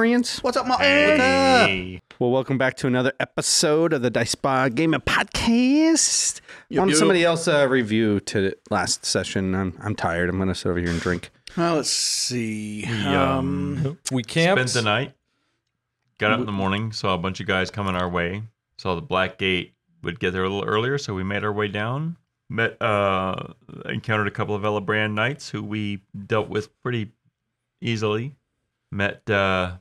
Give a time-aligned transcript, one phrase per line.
[0.00, 0.38] Hey, friends.
[0.38, 0.86] What's up, Martin?
[0.86, 2.00] Hey.
[2.18, 6.40] Well, welcome back to another episode of the Dice Bar Gamer Podcast.
[6.70, 6.98] Yup, Want yup.
[6.98, 9.54] somebody else uh, review to last session?
[9.54, 10.30] I'm I'm tired.
[10.30, 11.28] I'm gonna sit over here and drink.
[11.54, 12.86] Well, let's see.
[12.86, 14.70] We, Um, We camped.
[14.70, 15.12] Spent the night.
[16.16, 18.42] Got up in the morning, saw a bunch of guys coming our way.
[18.78, 21.68] Saw the Black Gate would get there a little earlier, so we made our way
[21.68, 22.16] down.
[22.48, 23.34] Met, uh,
[23.84, 27.12] encountered a couple of Elabrand knights who we dealt with pretty
[27.82, 28.34] easily.
[28.90, 29.76] Met uh,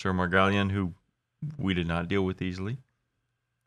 [0.00, 0.92] Sir Margallion, who
[1.56, 2.78] we did not deal with easily.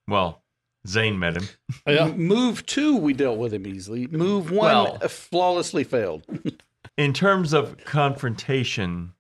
[0.08, 0.42] Well,
[0.88, 1.48] Zane met him.
[1.88, 2.08] Yeah.
[2.08, 4.08] Move two, we dealt with him easily.
[4.08, 6.24] Move one, Well- uh, flawlessly failed.
[6.98, 9.14] In terms of confrontation,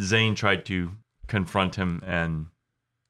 [0.00, 0.90] Zane tried to
[1.28, 2.46] confront him and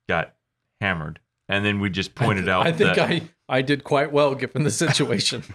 [0.09, 0.35] got
[0.81, 1.19] hammered.
[1.49, 4.63] And then we just pointed out I think that I, I did quite well given
[4.65, 5.43] the situation.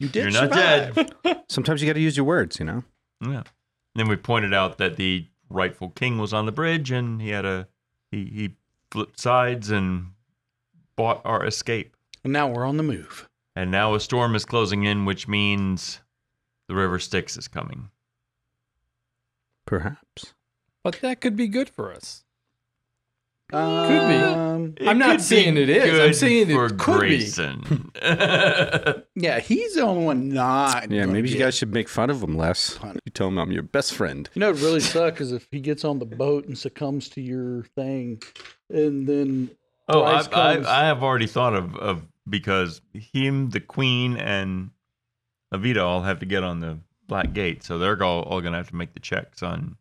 [0.00, 0.94] You did you're not survive.
[1.24, 1.42] dead.
[1.48, 2.84] Sometimes you got to use your words, you know.
[3.20, 3.42] Yeah.
[3.96, 7.44] Then we pointed out that the rightful king was on the bridge and he had
[7.44, 7.68] a
[8.10, 8.56] he he
[8.90, 10.12] flipped sides and
[10.96, 11.96] bought our escape.
[12.24, 13.28] And now we're on the move.
[13.54, 16.00] And now a storm is closing in, which means
[16.68, 17.90] the river Styx is coming.
[19.66, 20.34] Perhaps.
[20.82, 22.24] but that could be good for us.
[23.50, 24.14] Could be.
[24.14, 25.84] Um, It I'm not saying it is.
[25.84, 29.04] I'm good saying it for could be.
[29.20, 30.90] Yeah, he's the only one not.
[30.90, 32.76] Yeah, gonna maybe you guys should make fun of him less.
[32.76, 33.00] punished.
[33.06, 34.28] You tell him I'm your best friend.
[34.34, 37.20] You know, it really suck is if he gets on the boat and succumbs to
[37.20, 38.22] your thing,
[38.68, 39.50] and then
[39.88, 44.70] Oh, I, I, I have already thought of, of because him, the queen, and
[45.54, 48.58] Avita all have to get on the Black Gate, so they're all, all going to
[48.58, 49.76] have to make the checks on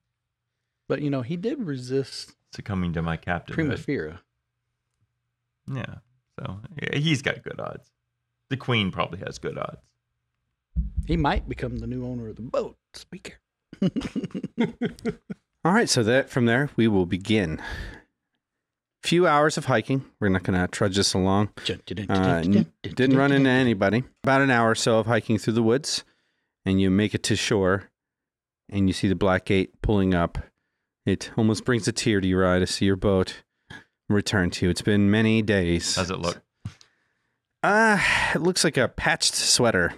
[0.88, 3.54] but you know he did resist succumbing to my captain.
[3.54, 4.22] Primavera.
[5.72, 5.96] Yeah,
[6.40, 7.92] so yeah, he's got good odds.
[8.50, 9.82] The queen probably has good odds.
[11.06, 12.78] He might become the new owner of the boat.
[12.94, 13.36] Speaker.
[15.66, 17.62] All right, so that from there we will begin.
[19.04, 20.04] Few hours of hiking.
[20.20, 21.50] We're not going to trudge this along.
[22.10, 24.04] Uh, didn't run into anybody.
[24.24, 26.04] About an hour or so of hiking through the woods,
[26.66, 27.90] and you make it to shore,
[28.70, 30.40] and you see the Black Gate pulling up.
[31.08, 33.42] It almost brings a tear to your eye to see your boat
[34.10, 34.70] return to you.
[34.70, 35.96] It's been many days.
[35.96, 36.42] How's it look?
[37.64, 39.94] Ah, it looks like a patched sweater.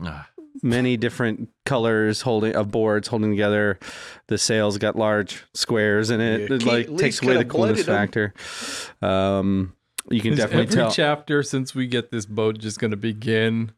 [0.00, 0.28] Ah,
[0.62, 3.78] Many different colors holding of boards holding together.
[4.28, 6.48] The sails got large squares in it.
[6.48, 8.32] Yeah, it like takes away the coulda coolness factor.
[9.02, 9.74] Um,
[10.10, 10.90] you can Is definitely every tell.
[10.92, 13.72] chapter since we get this boat just going to begin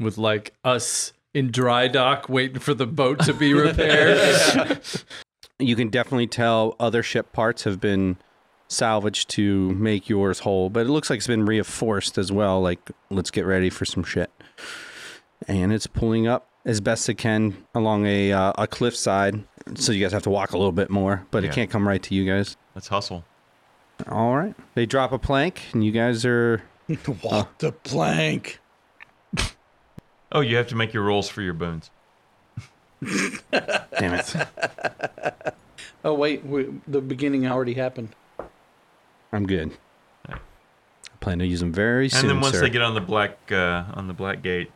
[0.00, 4.80] with like us in dry dock waiting for the boat to be repaired?
[5.58, 8.16] you can definitely tell other ship parts have been
[8.68, 12.60] salvaged to make yours whole, but it looks like it's been reinforced as well.
[12.60, 14.30] Like, let's get ready for some shit.
[15.46, 19.44] And it's pulling up as best it can along a uh, a cliffside,
[19.74, 21.50] so you guys have to walk a little bit more, but Yeah.
[21.50, 22.56] it can't come right to you guys.
[22.74, 23.24] let's hustle.
[24.08, 26.62] All right, they drop a plank, and you guys are
[27.22, 28.58] Walk the plank.
[30.32, 31.90] Oh, you have to make your rolls for your boons.
[33.98, 34.34] Damn it.
[36.06, 38.10] Oh wait, we, the beginning already happened.
[39.32, 39.72] I'm good.
[40.28, 40.36] I
[41.20, 42.20] plan to use them very soon.
[42.20, 42.60] And then once sir.
[42.60, 44.70] they get on the black uh, on the Black Gate,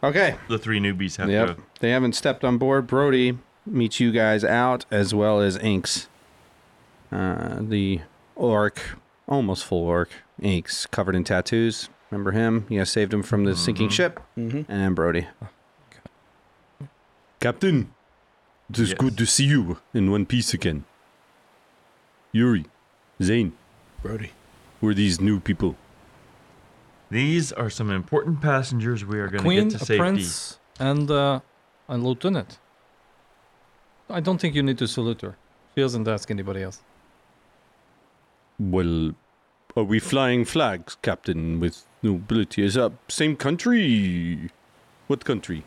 [0.00, 1.56] okay, the three newbies have Yep.
[1.56, 1.62] to.
[1.80, 2.86] They haven't stepped on board.
[2.86, 6.06] Brody meets you guys out as well as Inks.
[7.10, 8.02] Uh, the
[8.36, 8.80] orc,
[9.26, 10.10] almost full orc,
[10.40, 11.88] Inks, covered in tattoos.
[12.12, 12.64] Remember him?
[12.68, 13.92] You guys saved him from the sinking Mhm.
[13.92, 14.20] ship.
[14.38, 14.70] Mm-hmm.
[14.70, 15.26] And Brody.
[17.40, 17.92] Captain,
[18.70, 18.98] it is Yes.
[18.98, 20.84] good to see you in one piece again.
[22.32, 22.66] Uri,
[23.22, 23.52] Zane,
[24.02, 24.32] Brody.
[24.80, 25.76] who are these new people?
[27.10, 29.98] These are some important passengers we are going to Queen, get to a safety.
[29.98, 31.40] prince, and uh,
[31.88, 32.58] a lieutenant.
[34.10, 35.36] I don't think you need to salute her.
[35.74, 36.80] She doesn't ask anybody else.
[38.58, 39.12] Well,
[39.76, 42.62] are we flying flags, Captain, with nobility?
[42.64, 44.50] Is that same country?
[45.06, 45.62] What country?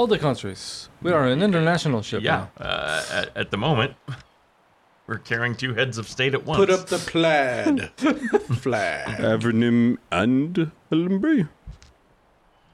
[0.00, 0.88] All the countries.
[1.02, 2.64] We are an international ship Yeah, now.
[2.64, 3.96] uh, at, at the moment,
[5.06, 6.56] we're carrying two heads of state at once.
[6.56, 7.90] Put up the plaid
[8.62, 9.18] flag.
[9.18, 11.48] Avernum and Ellenbury?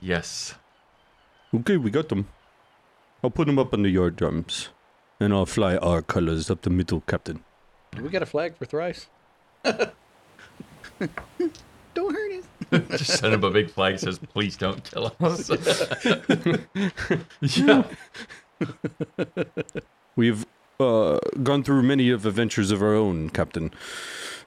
[0.01, 0.55] yes.
[1.53, 2.29] Okay, we got them.
[3.25, 4.69] I'll put them up on the yard drums.
[5.19, 7.43] And I'll fly our colors up the middle, Captain.
[7.91, 9.09] Do we got a flag for thrice.
[9.65, 9.91] Don't
[11.97, 12.45] hurt us.
[12.91, 15.51] Just send him a big flag that says, "Please don't kill us."
[17.57, 17.85] yeah.
[20.17, 20.47] We've
[20.81, 23.71] uh, gone through many of adventures of our own, Captain.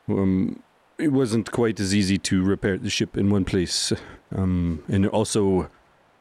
[0.08, 0.64] Um,
[0.98, 3.94] it wasn't quite as easy to repair the ship in one place.
[4.36, 5.70] Um, and also,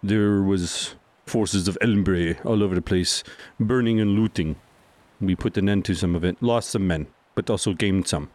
[0.03, 0.95] there was
[1.27, 3.25] forces of Ellenbury all over the place,
[3.59, 4.57] burning and looting.
[5.21, 8.31] We put an end to some of it, lost some men, but also gained some.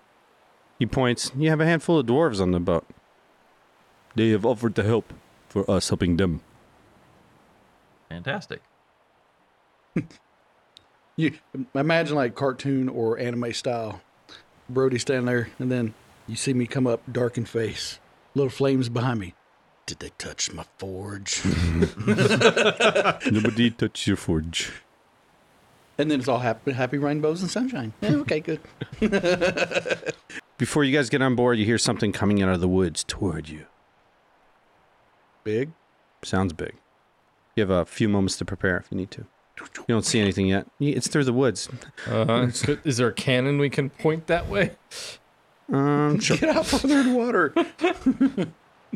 [0.80, 1.32] He points.
[1.38, 2.86] You have a handful of dwarves on the boat.
[4.16, 5.12] They have offered to help
[5.50, 6.42] for us helping them.
[8.10, 8.62] Fantastic.
[11.16, 11.34] You
[11.76, 14.02] imagine like cartoon or anime style.
[14.68, 15.94] Brody standing there, and then
[16.28, 18.00] you see me come up, darkened face,
[18.34, 19.36] little flames behind me.
[19.86, 21.44] Did they touch my forge?
[23.32, 24.72] Nobody touch your forge.
[26.00, 27.94] and then it's all happy, happy rainbows and sunshine.
[28.02, 28.60] Yeah, okay, good.
[30.58, 33.50] Before you guys get on board, you hear something coming out of the woods toward
[33.50, 33.68] you.
[35.44, 35.72] Big.
[36.24, 36.74] Sounds big.
[37.56, 39.26] You have a few moments to prepare if you need to.
[39.60, 40.66] You don't see anything yet.
[40.80, 41.70] It's through the woods.
[42.08, 42.50] Uh,
[42.84, 44.72] is there a cannon we can point that way?
[45.72, 46.38] Um, sure.
[46.38, 47.54] Get out further in the water.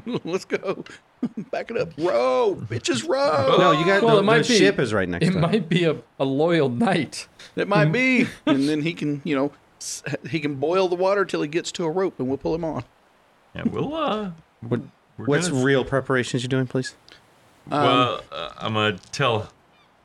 [0.24, 0.84] Let's go.
[1.52, 1.90] Back it up.
[1.98, 3.56] Row, bitches, row.
[3.58, 5.38] No, you got Well, the, it might the be- ship is right next It to
[5.38, 5.42] it.
[5.42, 7.28] might be a, a loyal knight.
[7.56, 8.28] It might be.
[8.46, 9.52] And then he can, you know,
[10.30, 12.64] he can boil the water till he gets to a rope, and we'll pull him
[12.64, 12.84] on.
[13.56, 14.32] Yeah, we'll uh.
[14.62, 14.82] What-
[15.18, 16.96] we're What's gonna- real preparations you're doing, please?
[17.70, 19.50] well, uh, I'm gonna tell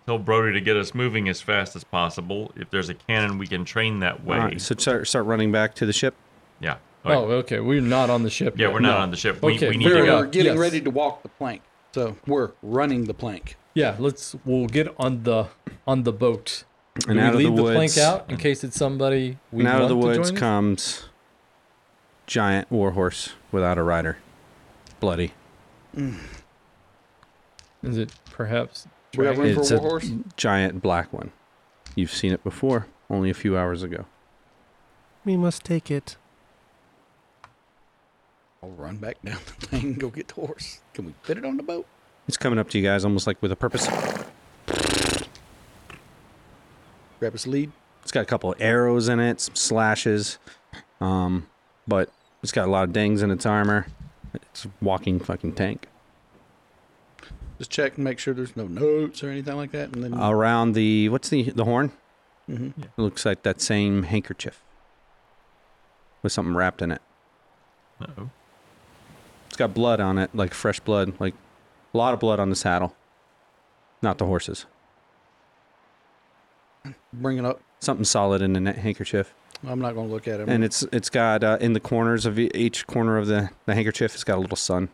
[0.06, 2.50] tell Brody to get us moving as fast as possible.
[2.56, 4.36] If there's a cannon, we can train that way.
[4.38, 6.14] All right, so start, start running back to the ship.
[6.60, 6.76] Yeah.
[7.04, 7.34] Oh, Okay.
[7.56, 7.60] okay.
[7.60, 8.54] We're not on the ship.
[8.56, 8.72] yeah, yet.
[8.74, 9.02] we're not No.
[9.02, 9.40] on the ship.
[9.42, 10.16] We, Okay, we need fair to go.
[10.20, 10.58] We're getting Yes.
[10.60, 11.62] ready to walk the plank.
[11.94, 13.56] So we're running the plank.
[13.74, 14.34] Yeah, let's.
[14.44, 15.46] We'll get on the
[15.86, 16.64] on the boat.
[17.08, 19.60] And Do out we of leave the the, plank out in case it's somebody we
[19.60, 21.08] and out of the woods comes
[22.26, 24.18] giant warhorse without a rider,
[25.02, 25.32] bloody.
[27.82, 28.86] Is it perhaps?
[29.18, 30.10] We got room for It's a a- horse?
[30.36, 31.32] Giant black one.
[31.96, 34.06] You've seen it before, only a few hours ago.
[35.24, 36.16] We must take it.
[38.62, 40.80] I'll run back down the thing and go get the horse.
[40.94, 41.84] Can we fit it on the boat?
[42.28, 43.88] It's coming up to you guys almost like with a purpose.
[47.18, 47.72] Grab its lead.
[48.02, 50.38] It's got a couple of arrows in it, some slashes,
[51.00, 51.48] um,
[51.88, 52.10] but
[52.42, 53.86] it's got a lot of dings in its armor.
[54.34, 55.86] It's a walking fucking tank.
[57.58, 59.94] Just check and make sure there's no notes or anything like that.
[59.94, 61.92] And then Around the what's the the horn?
[62.48, 62.72] Mhm.
[62.82, 64.62] It looks like that same handkerchief
[66.22, 67.02] with something wrapped in it.
[68.00, 68.30] Uh-oh.
[69.46, 71.34] It's got blood on it, like fresh blood, like
[71.94, 72.96] a lot of blood on the saddle.
[74.00, 74.66] Not the horses.
[77.12, 77.60] bring it up.
[77.80, 79.34] Something solid in the net handkerchief,
[79.66, 80.48] I'm not going to look at it.
[80.48, 83.74] and it's it's got uh, in the corners of e- each corner of the the
[83.74, 84.88] handkerchief, it's got a little sun,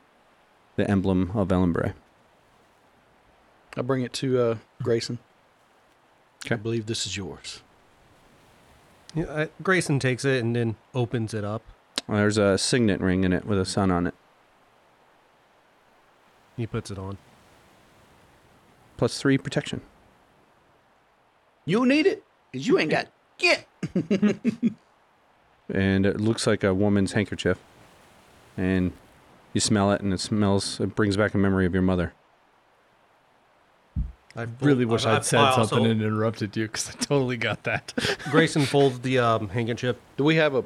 [0.77, 1.95] the emblem of Ellenbray.
[3.77, 5.19] I'll bring it to uh, Grayson.
[6.45, 6.55] Okay.
[6.55, 7.63] I believe this is yours.
[9.15, 11.63] Yeah, I, Grayson takes it and then opens it up.
[12.09, 14.15] There's a signet ring in it with a sun on it,
[16.57, 17.19] He puts it on.
[18.97, 19.81] plus three protection.
[21.65, 23.09] You'll need it because you ain't got
[23.39, 23.67] shit.
[25.69, 27.59] and it looks like a woman's handkerchief.
[28.57, 28.93] And
[29.53, 30.81] you smell it, and it smells.
[30.81, 32.13] It brings back a memory of your mother.
[34.37, 37.37] I Really wish I- I'd said I also- something and interrupted you because I totally
[37.37, 37.93] got that.
[38.31, 39.97] Grayson folds the um, handkerchief.
[40.17, 40.65] Do we have a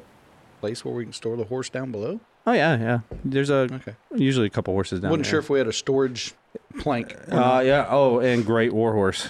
[0.59, 2.19] place where we can store the horse down below?
[2.45, 2.99] Oh yeah, yeah.
[3.23, 3.95] There's a Okay.
[4.15, 5.29] usually a couple horses down Wasn't there.
[5.31, 6.33] sure if we had a storage
[6.79, 7.15] plank.
[7.31, 7.87] or Uh, yeah.
[7.89, 9.29] Oh, and great warhorse.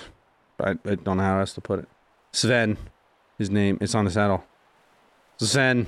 [0.60, 1.88] I, I don't know how else to put it.
[2.32, 2.78] Sven,
[3.38, 3.78] his name.
[3.82, 4.44] It's on the saddle.
[5.38, 5.88] Sven.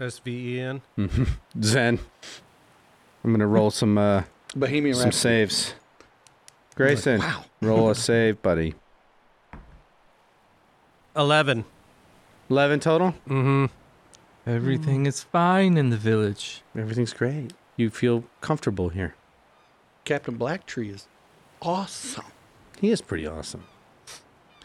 [0.00, 0.82] S V E N.
[0.98, 1.28] Mhm.
[1.60, 1.98] Sven.
[3.24, 4.22] I'm gonna roll some uh,
[4.56, 5.46] Bohemian some Rhapsody.
[5.46, 5.74] saves.
[6.74, 7.44] Grayson, Wow.
[7.60, 8.74] roll a save, buddy.
[11.16, 11.64] Eleven.
[12.50, 13.12] Eleven total.
[13.28, 13.66] Mm-hmm.
[14.46, 16.62] Everything is fine in the village.
[16.76, 17.52] Everything's great.
[17.76, 19.14] You feel comfortable here.
[20.04, 21.06] Captain Blacktree is
[21.60, 22.24] awesome.
[22.80, 23.64] He is pretty awesome.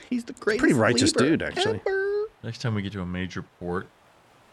[0.09, 0.59] He's the greatest.
[0.59, 1.81] pretty righteous dude, actually.
[1.85, 2.25] ever.
[2.43, 3.87] Next time we get to a major port,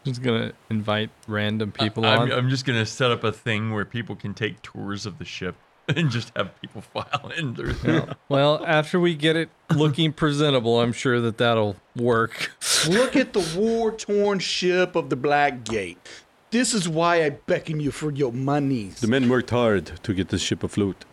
[0.05, 2.31] I'm Just gonna invite random people I'm.
[2.31, 5.55] I'm just gonna set up a thing where people can take tours of the ship
[5.87, 7.53] and just have people file in.
[7.53, 7.73] There.
[7.83, 8.13] Yeah.
[8.29, 12.51] Well, after we get it looking presentable, I'm sure that that'll work.
[12.87, 15.97] Look at the war torn ship of the Black Gate.
[16.51, 19.01] This is why I beckon you for your monies.
[19.01, 21.03] The men worked hard to get this ship afloat.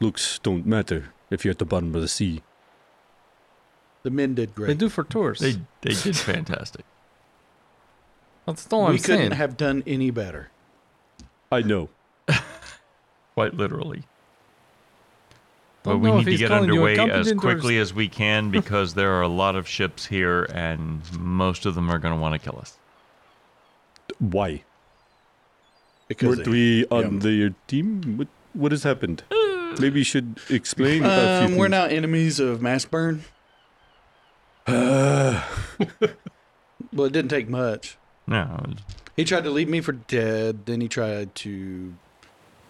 [0.00, 2.42] Looks don't matter if you're at the bottom of the sea.
[4.06, 4.68] The men did great.
[4.68, 5.40] They do for tours.
[5.40, 6.84] They they did fantastic.
[8.46, 9.18] That's all we I'm saying.
[9.18, 10.50] We couldn't have done any better.
[11.50, 11.88] I know.
[13.34, 14.04] Quite literally.
[15.82, 19.22] But Don't we need to get underway as quickly as we can because there are
[19.22, 22.60] a lot of ships here and most of them are going to want to kill
[22.60, 22.78] us.
[24.20, 24.62] Why?
[26.06, 27.18] Because Weren't we on him.
[27.18, 28.18] their team?
[28.18, 29.24] What, what has happened?
[29.80, 31.70] Maybe you should explain a few um, we're things.
[31.72, 33.22] now enemies of Mastburn.
[34.68, 35.42] well,
[37.06, 37.96] it didn't take much.
[38.26, 38.64] No,
[39.16, 40.66] He tried to leave me for dead.
[40.66, 41.94] Then he tried to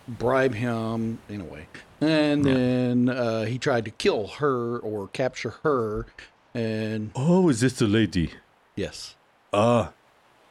[0.06, 1.66] bribe him in a way,
[2.00, 2.52] and Yeah.
[2.54, 6.06] then uh, he tried to kill her or capture her.
[6.54, 8.32] And Oh, is this the lady?
[8.76, 9.14] yes,
[9.52, 9.92] Ah,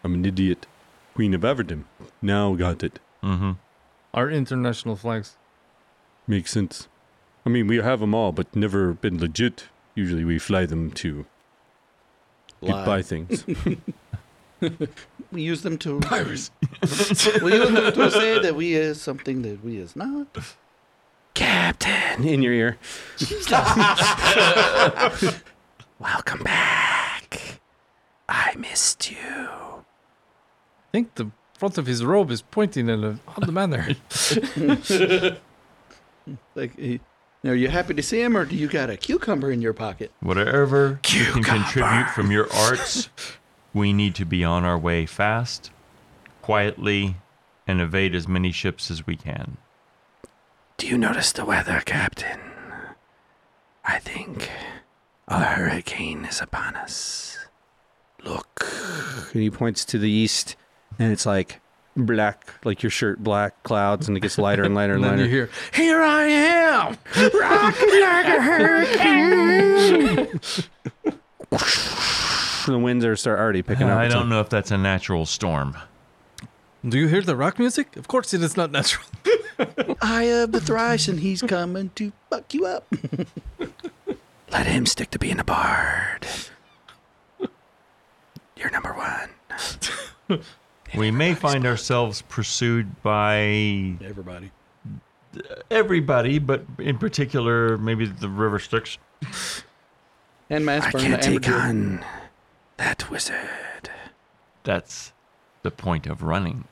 [0.03, 0.65] I'm an idiot.
[1.13, 1.83] Queen of Everdom.
[2.21, 2.99] Now got it.
[3.23, 3.51] mm-hmm.
[4.13, 5.35] Our international flags.
[6.27, 6.87] Makes sense.
[7.45, 9.65] I mean, we have them all, but never been legit.
[9.93, 11.25] Usually we fly them to
[12.65, 12.85] get lie.
[12.85, 13.45] buy things.
[15.31, 16.51] we use them to piracy.
[17.41, 20.27] we use them to say that we is something that we is not.
[21.33, 22.77] Captain, in your ear.
[25.99, 27.59] Welcome back.
[28.29, 29.17] I missed you.
[29.17, 29.81] I
[30.91, 33.95] think the front of his robe is pointing in a odd manner.
[36.55, 37.01] Like, he,
[37.47, 40.11] are you happy to see him, or do you got a cucumber in your pocket?
[40.19, 43.09] Whatever you can contribute from your arts,
[43.73, 45.71] we need to be on our way fast,
[46.41, 47.17] quietly,
[47.67, 49.57] and evade as many ships as we can.
[50.77, 52.39] Do you notice the weather, Captain?
[53.83, 54.49] I think
[55.27, 57.37] a hurricane is upon us.
[58.23, 58.65] Look.
[59.33, 60.55] And he points to the east,
[60.97, 61.61] and it's like
[61.95, 65.19] black, like your shirt, black clouds, and it gets lighter and lighter and and then
[65.19, 65.49] you lighter.
[65.73, 66.97] hear, "Here I am,
[67.39, 70.39] rocking like a hurricane."
[72.67, 73.97] The winds are start already picking up.
[73.99, 75.77] I don't like- know if that's a natural storm.
[76.87, 77.95] Do you hear the rock music?
[77.95, 79.05] Of course, it is not natural.
[80.01, 82.91] I uh, of the thrice, and he's coming to fuck you up.
[84.51, 86.25] Let him stick to being a bard.
[88.57, 89.29] You're number one.
[90.97, 94.51] We may find ourselves pursued by Everybody.
[95.69, 98.97] everybody, but in particular, maybe the River Styx.
[100.49, 101.67] And I Mastburn, can't the take amateur.
[101.69, 102.05] on
[102.77, 103.89] that wizard.
[104.63, 105.11] That's
[105.63, 106.65] the point of running.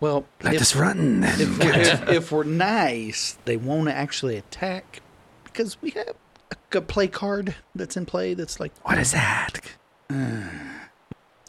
[0.00, 1.40] Well, Let if, us run then.
[1.40, 5.00] if, if, if we're nice, they won't actually attack
[5.44, 6.14] because we have
[6.72, 9.60] a, a play card that's in play that's like What is uh, that?
[10.10, 10.48] Uh,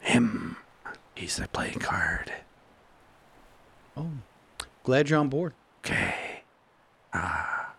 [0.01, 0.55] Him.
[1.19, 2.31] He's the playing card.
[3.97, 4.07] Oh,
[4.85, 5.51] glad you're on board.
[5.79, 6.43] Okay.
[7.13, 7.73] Ah.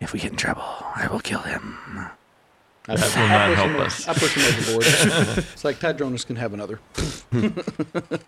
[0.00, 1.76] if we get in trouble, I will kill him.
[2.88, 4.08] I, That will not push help him, us.
[4.08, 4.84] I push him overboard.
[5.52, 6.80] it's like Tydronus can have another.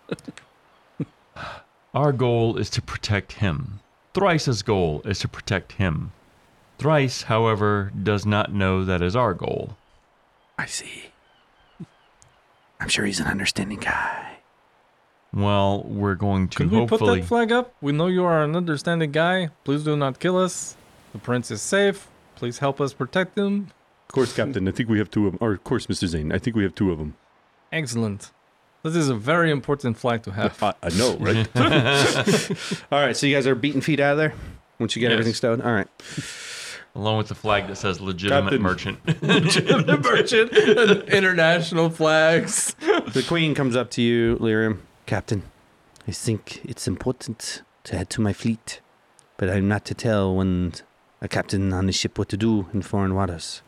[1.95, 3.79] Our goal is to protect him.
[4.13, 6.11] Thrice's goal is to protect him.
[6.77, 9.75] Thrice, however, does not know that is our goal.
[10.55, 11.05] I see.
[12.79, 14.30] I'm sure he's an understanding guy.
[15.33, 17.73] Well, we're going to Could we put that flag up?
[17.81, 19.49] We know you are an understanding guy.
[19.63, 20.75] Please do not kill us.
[21.13, 22.07] The prince is safe.
[22.35, 23.67] Please help us protect him.
[24.09, 24.67] Of course, Captain.
[24.67, 25.39] I think we have two of them.
[25.41, 26.05] Or, of course, Mr.
[26.07, 26.31] Zane.
[26.33, 27.15] I think we have two of them.
[27.71, 28.31] Excellent.
[28.83, 30.61] This is a very important flag to have.
[30.61, 31.47] I, I know, right?
[32.91, 34.33] All right, so you guys are beating feet out of there
[34.79, 35.13] once you get Yes.
[35.13, 35.61] everything stowed.
[35.61, 35.87] All right.
[36.95, 38.61] along with the flag that says legitimate Captain.
[38.61, 39.05] merchant.
[39.05, 40.51] the merchant
[41.09, 42.73] international flags.
[42.79, 44.79] The queen comes up to you, Lyrium.
[45.11, 45.43] Captain,
[46.07, 48.79] I think it's important to head to my fleet,
[49.35, 50.71] but I'm not to tell when
[51.19, 53.61] a captain on a ship what to do in foreign waters.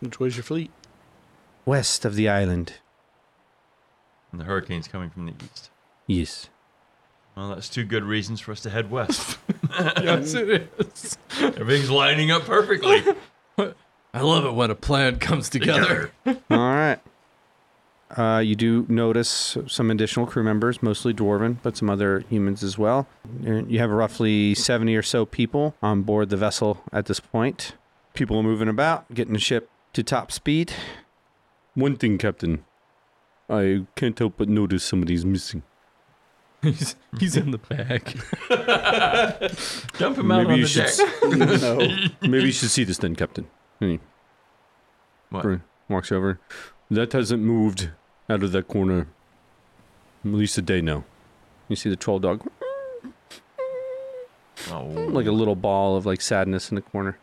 [0.00, 0.70] Which way's your fleet?
[1.66, 2.76] West of the island.
[4.32, 5.68] and the hurricane's coming from the east.
[6.06, 6.48] Yes.
[7.36, 9.36] Well, that's two good reasons for us to head west.
[10.02, 11.18] yes, it is.
[11.42, 13.04] Everything's lining up perfectly.
[14.14, 16.10] I love it when a plan comes together.
[16.26, 17.00] All right.
[18.16, 22.78] Uh, you do notice some additional crew members, mostly dwarven, but some other humans as
[22.78, 23.08] well.
[23.42, 27.72] You have roughly 70 or so people on board the vessel at this point.
[28.14, 30.72] People are moving about, getting the ship to top speed.
[31.74, 32.64] One thing, Captain.
[33.50, 35.62] I can't help but notice somebody's missing.
[36.62, 38.14] he's, he's in the back.
[39.98, 41.60] Dump him out Maybe on you the should deck.
[41.60, 42.28] no.
[42.28, 43.46] Maybe you should see this then, Captain.
[43.80, 44.00] And he
[45.30, 45.60] What?
[45.88, 46.38] walks over.
[46.90, 47.90] That hasn't moved
[48.28, 49.08] out of that corner
[50.24, 51.04] at least a day now.
[51.68, 52.46] You see the troll dog,
[54.70, 57.18] Oh, like a little ball of like sadness in the corner.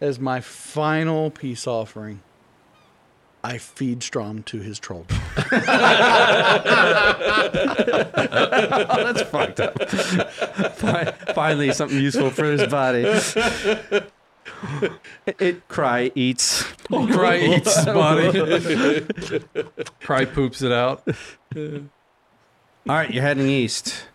[0.00, 2.20] As my final peace offering,
[3.44, 5.06] I feed Strom to his troll.
[5.08, 5.62] dog.
[8.94, 9.90] Oh, that's fucked up.
[11.34, 13.02] Finally, something useful for his body.
[15.26, 16.62] It, it cry eats.
[16.88, 18.30] Cry eats body.
[20.00, 21.06] Cry poops it out.
[21.56, 21.70] All
[22.86, 24.06] right, you're heading east.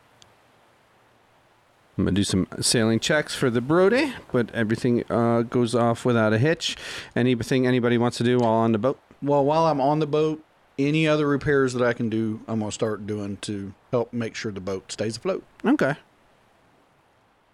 [1.98, 6.31] I'm gonna do some sailing checks for the Brody, but everything uh, goes off without
[6.31, 6.77] a hitch.
[7.15, 9.00] Anything anybody wants to do while on the boat?
[9.22, 10.43] Well, while I'm on the boat,
[10.77, 14.51] any other repairs that I can do, I'm gonna start doing to help make sure
[14.51, 15.43] the boat stays afloat.
[15.65, 15.96] Okay.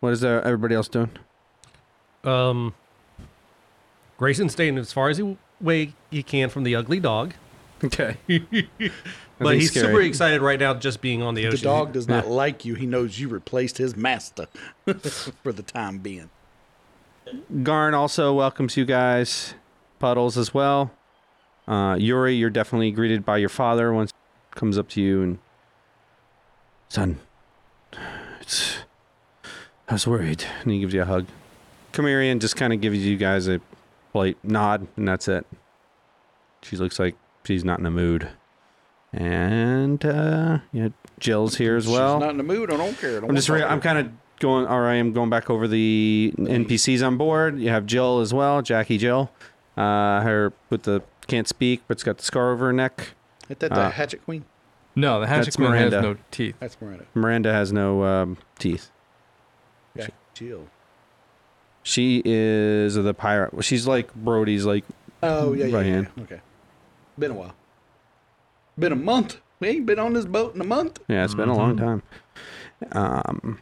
[0.01, 1.11] What is uh, everybody else doing?
[2.23, 2.73] Um,
[4.17, 7.33] Grayson's staying as far as he way he can from the ugly dog,
[7.83, 8.17] Okay.
[9.39, 11.59] but he's super excited right now just being on the ocean.
[11.59, 12.75] The dog does not like you.
[12.75, 14.47] He knows you replaced his master
[15.43, 16.29] for the time being.
[17.63, 19.55] Garn also welcomes you guys.
[19.99, 20.91] Puddles as well.
[21.67, 25.39] Uh, Uri, you're definitely greeted by your father once he comes up to you and
[26.89, 27.19] son,
[28.41, 28.77] it's
[29.87, 31.27] I was worried, and he gives you a hug.
[31.93, 33.61] Kamirian just kind of gives you guys a
[34.11, 35.45] polite nod, and that's it.
[36.63, 38.29] She looks like she's not in the mood.
[39.11, 42.17] And uh, yeah, Jill's here as well.
[42.17, 42.71] She's not in the mood.
[42.71, 43.17] I don't care.
[43.17, 44.65] I don't I'm just, re- I'm kind of going.
[44.65, 47.59] All right, I'm going back over the NPCs on board.
[47.59, 49.31] You have Jill as well, Jackie Jill.
[49.77, 53.09] Uh, her with the can't speak, but it's got the scar over her neck.
[53.49, 54.45] Ain't that the uh, Hatchet Queen?
[54.95, 56.01] No, the hatchet That's queen has Miranda.
[56.01, 56.55] no teeth.
[56.59, 57.05] That's Miranda.
[57.15, 58.91] Miranda has no um, teeth.
[59.95, 60.67] Yeah, Jill.
[61.83, 63.63] She is the pirate.
[63.63, 64.65] She's like Brody's.
[64.65, 64.85] Like
[65.21, 66.07] Oh yeah, yeah, Right yeah, hand.
[66.15, 66.23] yeah.
[66.23, 66.41] Okay.
[67.19, 67.53] Been a while.
[68.79, 69.37] Been a month.
[69.59, 70.99] We ain't been on this boat in a month.
[71.07, 72.01] yeah, it's been a long time.
[72.91, 73.59] Um,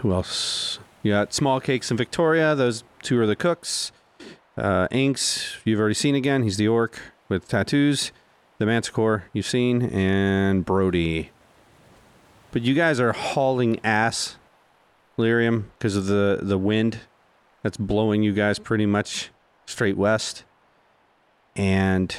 [0.00, 0.78] who else?
[1.02, 2.54] You got Small Cakes and Victoria.
[2.54, 3.92] Those two are the cooks.
[4.56, 6.42] Uh, Inks, you've already seen again.
[6.42, 8.12] He's the orc with tattoos.
[8.58, 11.30] The Manticore, you've seen, and Brody.
[12.52, 14.36] But you guys are hauling ass,
[15.18, 17.00] Lyrium, because of the the wind
[17.64, 19.30] that's blowing you guys pretty much
[19.66, 20.44] straight west,
[21.56, 22.14] and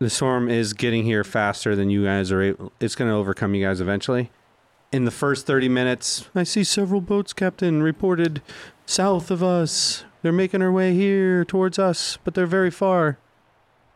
[0.00, 2.72] the storm is getting here faster than you guys are able.
[2.80, 4.30] It's going to overcome you guys eventually.
[4.92, 8.42] In the first 30 minutes, I see several boats, Captain, reported
[8.86, 10.04] south of us.
[10.22, 13.18] They're making their way here towards us, but they're very far.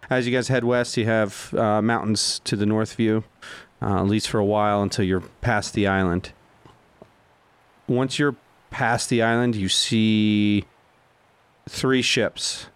[0.09, 3.25] As you guys head west, you have uh, mountains to the north view,
[3.83, 6.33] uh, at least for a while until you're past the island.
[7.89, 8.37] Once you're
[8.71, 10.65] past the island, you see
[11.69, 12.67] three ships,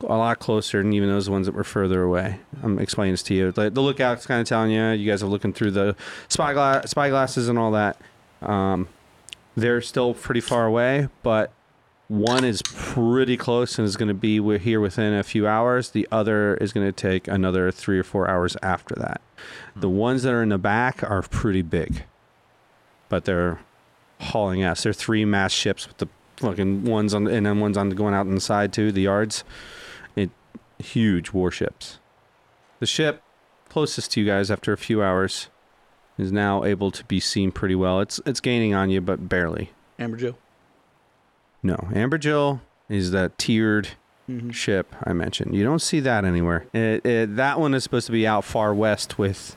[0.00, 2.40] a lot closer than even those ones that were further away.
[2.62, 3.52] I'm explaining this to you.
[3.52, 4.90] The, the lookout's kind of telling you.
[4.90, 5.96] You guys are looking through the
[6.28, 8.00] spy, gla- spy glasses and all that.
[8.40, 8.88] Um,
[9.56, 11.52] they're still pretty far away, but
[12.08, 15.90] one is pretty close and is going to be here within a few hours.
[15.90, 19.20] The other is going to take another three or four hours after that.
[19.76, 22.02] The ones that are in the back are pretty big,
[23.08, 23.60] but they're
[24.22, 24.82] hauling ass.
[24.82, 28.14] They're three mast ships with the fucking ones on, and then ones on the going
[28.14, 28.90] out on the side too.
[28.92, 29.44] The yards,
[30.16, 30.30] it
[30.78, 31.98] huge warships.
[32.80, 33.22] The ship
[33.68, 35.48] closest to you guys after a few hours
[36.18, 38.00] is now able to be seen pretty well.
[38.00, 39.70] It's it's gaining on you, but barely.
[39.98, 40.38] Amber Jill.
[41.62, 43.90] No, Amber Jill is that tiered
[44.30, 44.50] Mm-hmm.
[44.50, 45.54] ship I mentioned.
[45.56, 46.64] You don't see that anywhere.
[46.72, 49.56] It, it, that one is supposed to be out far west with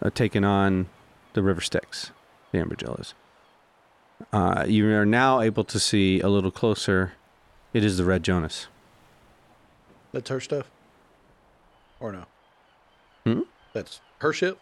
[0.00, 0.86] uh, taking on
[1.34, 2.10] the River Styx.
[2.50, 3.12] The Amber Jill is.
[4.32, 7.12] Uh, you are now able to see a little closer.
[7.72, 8.66] It is the Red Jonas.
[10.12, 10.70] That's her stuff.
[12.00, 12.24] Or no?
[13.24, 13.40] Hmm?
[13.72, 14.58] That's her ship.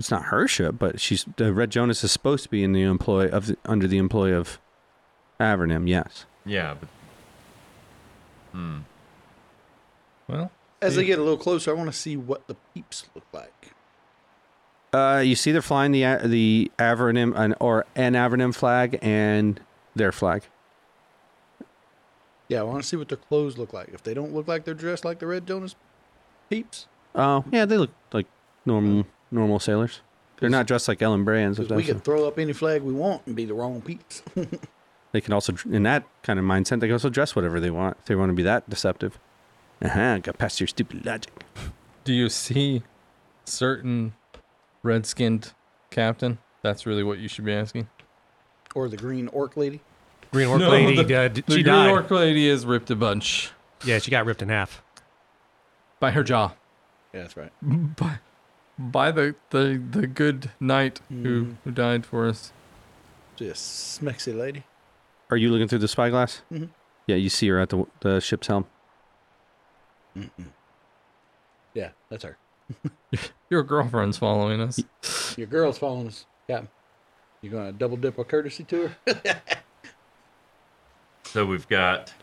[0.00, 2.82] It's not her ship, but she's the Red Jonas is supposed to be in the
[2.82, 4.60] employ of the, under the employ of
[5.40, 5.88] Avernim.
[5.88, 6.24] Yes.
[6.46, 6.88] Yeah, but
[8.52, 8.78] hmm.
[10.28, 13.24] Well, As they get a little closer, I want to see what the peeps look
[13.32, 13.57] like.
[14.98, 19.60] Uh, you see they're flying the A- the Avernim an, or an Avernim flag and
[19.94, 20.42] their flag.
[22.48, 23.90] Yeah, I want to see what their clothes look like.
[23.92, 25.74] If they don't look like they're dressed like the Red Jonas
[26.48, 28.26] peeps, Oh, yeah, they look like
[28.64, 30.00] normal normal sailors.
[30.40, 31.58] They're not dressed like Ellen Brands.
[31.58, 34.22] We that's can throw up any flag we want and be the wrong peeps.
[35.12, 37.96] they can also, in that kind of mindset, they can also dress whatever they want
[37.98, 39.18] if they want to be that deceptive.
[39.82, 40.18] Uh huh.
[40.18, 41.32] Got past your stupid logic.
[42.04, 42.82] do you see
[43.44, 44.12] certain
[44.82, 45.52] red-skinned
[45.90, 46.38] captain?
[46.62, 47.88] That's really what you should be asking.
[48.74, 49.80] or the green orc lady.
[50.30, 51.90] Green orc No, lady, the- uh, d- The she green died.
[51.90, 53.50] orc lady is ripped a bunch
[53.84, 54.82] Yeah, she got ripped in half.
[56.00, 56.52] by her jaw.
[57.14, 57.50] Yeah, that's right.
[57.96, 58.18] by,
[58.78, 62.52] by the, the the good knight who, who died for us.
[63.36, 64.64] Just smexy lady.
[65.30, 66.42] Are you looking through the spyglass?
[66.52, 66.68] Mhm.
[67.06, 68.66] Yeah, you see her at the the ship's helm.
[71.74, 72.36] Yeah, that's her.
[73.50, 74.80] Your girlfriend's following us.
[75.38, 76.26] Your girl's following us.
[76.48, 76.62] Yeah.
[77.40, 79.42] You gonna double dip a courtesy to her?
[81.24, 82.14] So we've got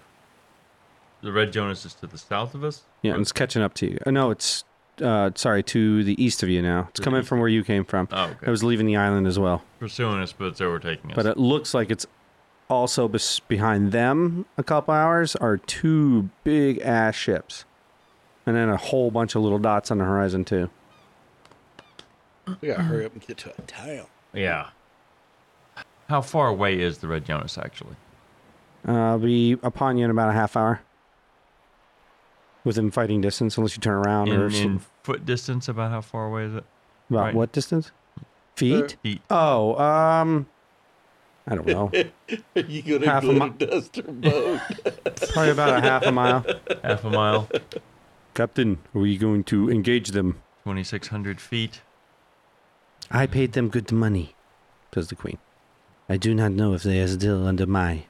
[1.22, 2.82] the Red Jonas is to the south of us.
[3.04, 4.00] Yeah, and it's catching up to you.
[4.06, 4.64] Oh, no, it's
[5.00, 6.88] uh, sorry, to the east of you now.
[6.90, 8.08] It's coming from where you came from.
[8.12, 8.48] Oh, okay.
[8.48, 9.62] It was leaving the island as well.
[9.80, 11.16] Pursuing us, but it's overtaking us.
[11.16, 12.08] But it looks like it's
[12.68, 17.66] also bes- behind them a couple hours are two big ass ships.
[18.46, 20.70] And then a whole bunch of little dots on the horizon, too.
[22.62, 24.06] We gotta hurry up and get to a town.
[24.34, 24.70] yeah.
[26.08, 27.96] How far away is the Red Jonas actually?
[28.88, 30.82] Uh, I'll be upon you in about a half hour.
[32.64, 36.02] Within fighting distance, unless you turn around or In, s- in foot distance, about how
[36.02, 36.64] far away is it?
[37.10, 37.34] about right.
[37.34, 37.90] what distance?
[38.56, 38.98] Feet?
[39.02, 39.22] Feet.
[39.32, 40.46] Oh, um,
[41.48, 41.92] I don't know.
[42.56, 44.60] you gonna Half a mi- dust her boat?
[45.34, 46.46] Probably about a half a mile.
[46.84, 47.50] Half a mile.
[48.36, 50.34] Captain, are we going to engage them?
[50.66, 51.82] 2,600 feet.
[53.10, 54.36] I paid them good money,
[54.94, 55.38] says the queen.
[56.10, 58.04] I do not know if they are still under my.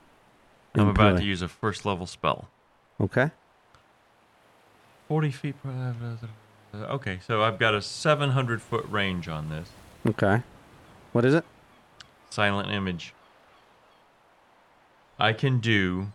[0.74, 2.50] I'm about to use a first level spell.
[3.00, 3.30] Okay.
[5.08, 6.18] 40 feet per.
[6.74, 9.70] Okay, so I've got a 700 foot range on this.
[10.08, 10.42] Okay.
[11.12, 11.46] What is it?
[12.32, 13.14] Silent image.
[15.20, 16.08] I can do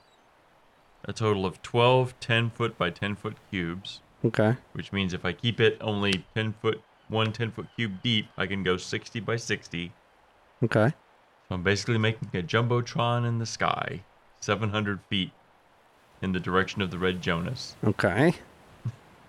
[1.04, 4.56] a total of 12 10 foot by 10 foot cubes, Okay.
[4.72, 8.46] which means if I keep it only 10 foot, one 10 foot cube deep, I
[8.46, 9.92] can go 60 by 60.
[10.64, 10.92] Okay.
[11.48, 14.02] So I'm basically making a jumbotron in the sky,
[14.40, 15.32] 700 feet
[16.22, 17.74] in the direction of the Red Jonas.
[17.82, 18.34] Okay.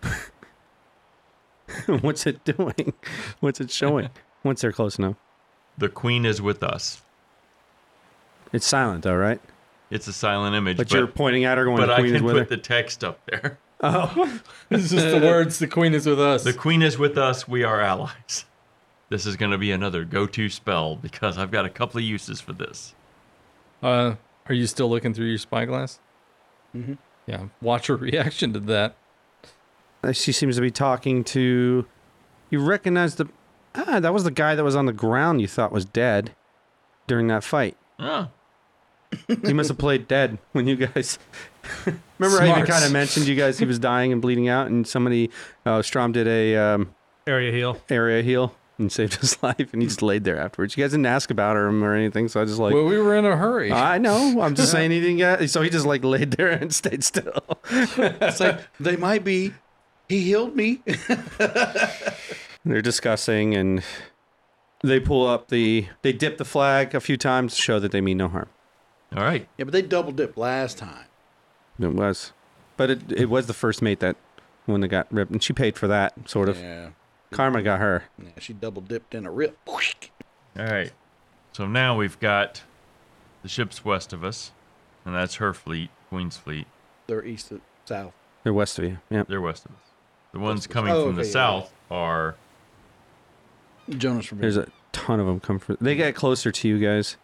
[2.01, 2.93] What's it doing?
[3.39, 4.10] What's it showing?
[4.43, 5.15] Once they're close enough.
[5.77, 7.01] The Queen is with us.
[8.51, 9.39] It's silent, though, right?
[9.91, 12.15] It's a silent image, But, but, you're pointing at her going, but the I queen
[12.15, 12.56] is can with put her.
[12.56, 13.60] the text up there.
[13.84, 14.39] Oh.
[14.69, 15.58] It's just the words.
[15.58, 16.43] The queen is with us.
[16.43, 17.47] The Queen is with us.
[17.47, 18.45] We are allies.
[19.10, 22.39] This is going to be another go-to spell because I've got a couple of uses
[22.39, 22.93] for this.
[23.82, 25.99] Uh, are you still looking through your spyglass?
[26.75, 26.99] Mhm.
[27.25, 27.45] Yeah.
[27.60, 28.95] Watch her reaction to that.
[30.13, 31.86] She seems to be talking to.
[32.51, 33.30] You recognize the.
[33.73, 36.36] Ah, that was the guy that was on the ground you thought was dead
[37.08, 37.77] during that fight.
[37.97, 38.30] Oh,
[39.45, 41.19] He must have played dead when you guys.
[42.17, 43.60] Remember, I even kind of mentioned you guys.
[43.60, 45.30] He was dying and bleeding out, and somebody,
[45.65, 46.93] uh, Strom did a um,
[47.28, 47.82] Area heal.
[47.89, 50.76] area heal and saved his life, and he just laid there afterwards.
[50.76, 52.74] You guys didn't ask about him or anything, so I just like.
[52.74, 53.71] well, we were in a hurry.
[53.71, 54.41] I know.
[54.41, 55.19] I'm just saying anything.
[55.19, 55.45] Yeah.
[55.45, 57.43] So he just like laid there and stayed still.
[57.69, 59.54] It's like they might be.
[60.10, 60.82] He healed me.
[62.65, 63.84] They're discussing, and
[64.84, 65.88] they pull up the.
[66.02, 68.50] They dip the flag a few times to show that they mean no harm.
[69.15, 69.47] All right.
[69.58, 71.06] yeah, but they double dipped last time.
[71.80, 72.32] It was,
[72.78, 74.15] but it it was the first mate that
[74.65, 76.58] one that got ripped, and she paid for that sort of.
[76.58, 76.89] Yeah.
[77.32, 78.04] Karma got her.
[78.21, 79.58] Yeah, she double dipped in a rip.
[79.67, 79.80] All
[80.58, 80.91] right.
[81.54, 82.63] So now we've got
[83.41, 84.52] the ships west of us,
[85.06, 86.67] and that's her fleet, Queen's fleet.
[87.08, 88.13] They're east of south.
[88.43, 88.97] They're west of you.
[89.10, 89.24] Yeah.
[89.28, 89.78] They're west of us.
[90.34, 90.74] The ones West of us.
[90.74, 92.36] coming Oh, from the okay, yeah, south are
[93.89, 95.78] Jonas from There's a ton of them come from.
[95.82, 97.17] They get closer to you guys.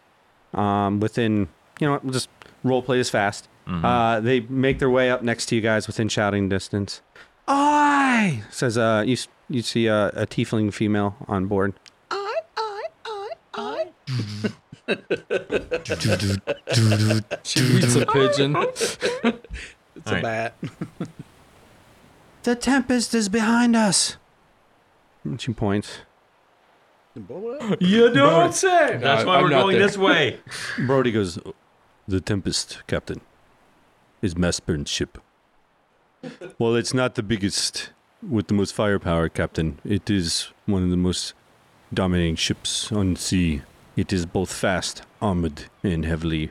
[0.54, 2.28] Um, within, you know, what, we'll just
[2.64, 3.48] role play this fast.
[3.66, 3.84] Mhm.
[3.84, 7.02] Uh, they make their way up next to you guys within shouting distance.
[7.46, 9.16] I says uh, you
[9.48, 11.74] you see a, a tiefling female on board.
[12.10, 12.88] I I
[13.54, 13.84] I
[17.42, 18.56] she eats a pigeon.
[19.98, 20.22] It's All a right.
[20.22, 20.54] bat.
[22.44, 24.16] The tempest is behind us.
[25.24, 25.98] And she points.
[27.80, 28.96] you don't say.
[29.02, 29.86] That's why I'm we're going there.
[29.88, 30.38] this way.
[30.86, 31.36] Brody goes,
[32.08, 33.20] The Tempest, Captain,
[34.22, 35.18] is Mastburn's ship.
[36.58, 37.90] well, it's not the biggest
[38.26, 39.78] with the most firepower, Captain.
[39.84, 41.34] It is one of the most
[41.92, 43.60] dominating ships on sea.
[43.94, 46.50] It is both fast, armored, and heavily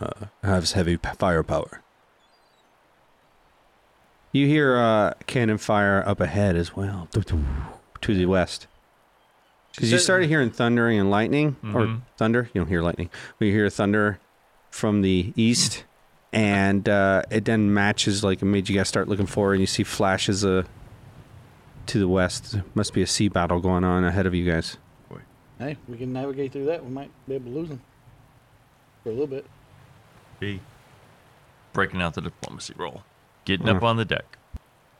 [0.00, 1.82] uh, has heavy p- firepower.
[4.32, 8.66] You hear uh, cannon fire up ahead as well, to the west.
[9.74, 12.00] Because you started hearing thundering and lightning, or Mhm.
[12.16, 12.48] thunder.
[12.54, 13.10] You don't hear lightning.
[13.38, 14.18] We hear thunder
[14.74, 15.84] from the east,
[16.32, 19.68] and uh, it then matches like it made you guys start looking forward, and you
[19.68, 20.64] see flashes uh,
[21.86, 22.58] to the west.
[22.74, 24.76] Must be a sea battle going on ahead of you guys.
[25.60, 26.84] Hey, we can navigate through that.
[26.84, 27.80] We might be able to lose them
[29.04, 29.46] for a little bit.
[30.40, 30.60] B.
[31.72, 33.04] Breaking out the diplomacy roll.
[33.44, 33.86] Getting up Uh.
[33.86, 34.36] on the deck.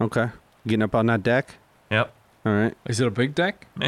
[0.01, 0.29] Okay,
[0.65, 1.57] getting up on that deck.
[1.91, 2.15] Yep.
[2.47, 2.77] All right.
[2.87, 3.67] Is it a big deck?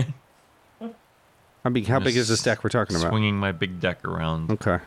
[0.80, 1.86] How big?
[1.86, 3.10] How big is this Just deck we're talking about?
[3.10, 4.50] Swinging my big deck around.
[4.50, 4.78] Okay.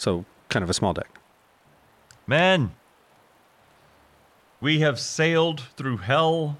[0.00, 1.20] So kind of a small deck.
[2.26, 2.70] Men,
[4.58, 6.56] we have sailed through hell,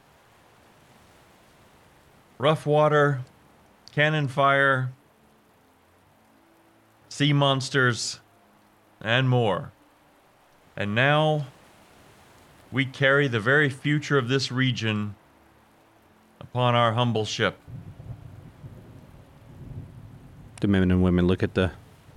[2.36, 3.22] rough water,
[3.92, 4.92] cannon fire,
[7.08, 8.20] sea monsters,
[9.00, 9.72] and more.
[10.76, 11.46] And now
[12.70, 15.14] we carry the very future of this region
[16.38, 17.56] upon our humble ship.
[20.60, 21.70] The men and women look at the,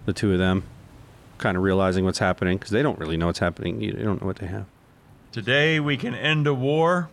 [0.06, 0.64] the two of them,
[1.44, 3.82] kind of realizing what's happening because they don't really know what's happening.
[3.82, 4.66] You don't know what they have.
[5.34, 7.10] Today we can end a war.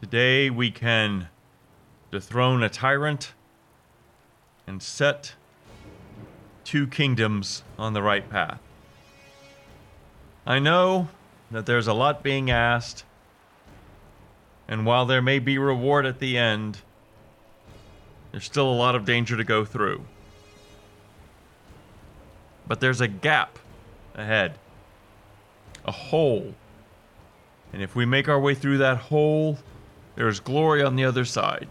[0.00, 1.28] Today we can
[2.10, 3.32] dethrone a tyrant
[4.66, 5.36] and set
[6.64, 8.58] two kingdoms on the right path.
[10.44, 11.08] I know
[11.52, 13.04] that there's a lot being asked,
[14.66, 16.78] and while there may be reward at the end,
[18.32, 20.04] there's still a lot of danger to go through.
[22.66, 23.58] But there's a gap
[24.14, 24.58] ahead,
[25.84, 26.54] a hole.
[27.72, 29.58] And if we make our way through that hole,
[30.16, 31.68] there's glory on the other side.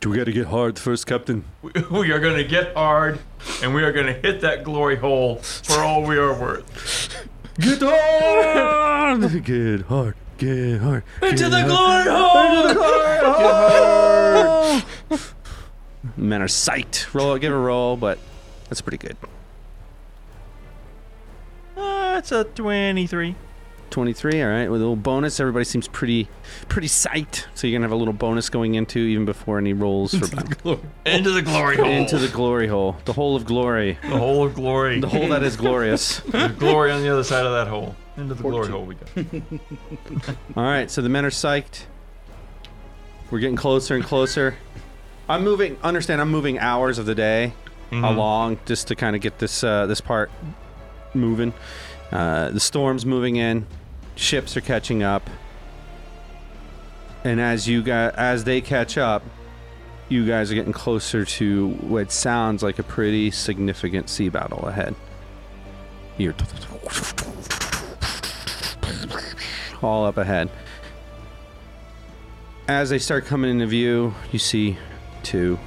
[0.00, 1.44] Do we got to get hard first, Captain?
[1.62, 3.18] We, we are going to get hard,
[3.62, 7.26] and we are going to hit that glory hole for all we are worth.
[7.58, 9.20] Get hard!
[9.44, 10.14] get hard.
[10.38, 11.02] Get hard.
[11.20, 12.68] Into the glory hole!
[12.68, 14.84] Get hard!
[16.16, 17.12] Men are psyched.
[17.12, 18.20] Roll, give a roll, but
[18.68, 19.16] that's pretty good.
[21.76, 23.34] Uh, that's a 23.
[23.90, 26.28] 23 all right with a little bonus everybody seems pretty
[26.68, 30.12] pretty psyched so you're gonna have a little bonus going into even before any rolls
[30.12, 30.26] for
[31.06, 31.86] Into the glory hole.
[31.86, 35.00] into the glory hole the hole of glory the hole of glory.
[35.00, 37.96] the hole that is glorious There's glory on the other side of that hole.
[38.18, 39.06] Into the glory hole we go.
[40.54, 41.84] all right so the men are psyched
[43.30, 44.58] we're getting closer and closer
[45.30, 47.54] i'm moving understand i'm moving hours of the day
[47.90, 50.30] along just to kind of get this uh, this part
[51.14, 51.52] moving.
[52.12, 53.66] Uh, the storm's moving in
[54.18, 55.28] ships are catching up.
[57.24, 59.22] And as you guys as they catch up
[60.08, 64.94] you guys are getting closer to what sounds like a pretty significant sea battle ahead.
[66.16, 66.34] You're
[69.82, 70.48] all up ahead.
[72.66, 74.78] As they start coming into view you see
[75.22, 75.58] two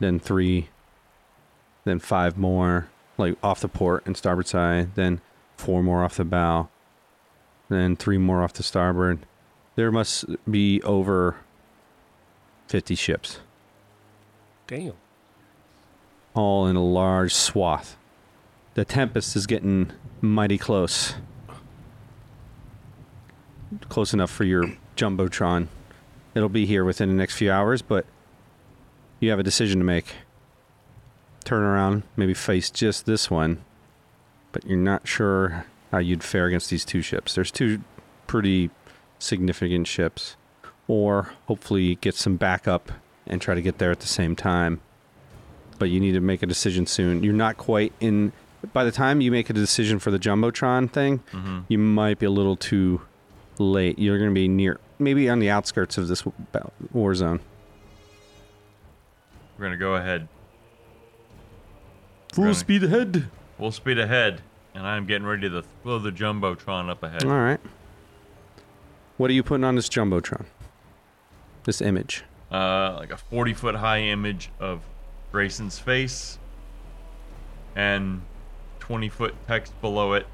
[0.00, 0.68] then three
[1.86, 5.22] then five more like off the port and starboard side then
[5.56, 6.68] four more off the bow
[7.68, 9.20] then three more off the starboard.
[9.74, 11.36] There must be over
[12.68, 13.40] 50 ships.
[14.66, 14.94] Damn.
[16.34, 17.96] all in a large swath.
[18.74, 21.14] The tempest is getting mighty close.
[23.88, 25.68] Close enough for your jumbotron.
[26.34, 28.04] It'll be here within the next few hours but
[29.20, 30.14] you have a decision to make
[31.46, 33.58] turn around maybe face just this one
[34.52, 37.80] but you're not sure how you'd fare against these two ships there's two
[38.26, 38.68] pretty
[39.18, 40.36] significant ships
[40.88, 42.92] or hopefully get some backup
[43.26, 44.80] and try to get there at the same time
[45.78, 48.32] but you need to make a decision soon you're not quite in
[48.72, 51.60] by the time you make a decision for the jumbotron thing Mm-hmm.
[51.68, 53.00] you might be a little too
[53.58, 53.98] late.
[53.98, 56.24] You're going to be near, maybe on the outskirts of this
[56.92, 57.40] war zone.
[59.56, 60.28] We're going to go ahead.
[62.36, 62.54] Full Running.
[62.58, 63.28] speed ahead.
[63.56, 64.42] Full speed ahead,
[64.74, 67.24] and I'm getting ready to throw the Jumbotron up ahead.
[67.24, 67.58] All right.
[69.16, 70.44] What are you putting on this jumbotron?
[71.64, 72.24] This image.
[72.52, 74.82] uh, like a 40 foot high image of
[75.32, 76.38] Grayson's face
[77.74, 78.20] and
[78.80, 80.26] 20 foot text below it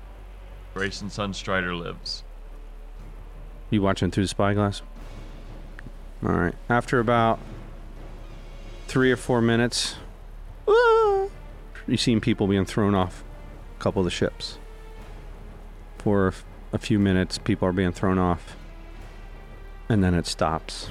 [0.74, 2.24] Grayson Sunstrider lives.
[3.70, 4.82] You watching through the spyglass?
[6.24, 6.54] All right.
[6.68, 7.38] After about
[8.88, 9.94] three or four minutes,
[10.66, 11.26] ah,
[11.86, 13.24] you seen people being thrown off
[13.78, 14.58] a couple of the ships.
[15.98, 18.56] For a f- a few minutes, people are being thrown off,
[19.88, 20.88] and then it stops,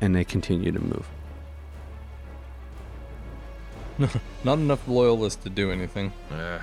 [0.00, 1.08] and they continue to move.
[4.44, 6.12] Not enough loyalists to do anything.
[6.32, 6.62] Ugh.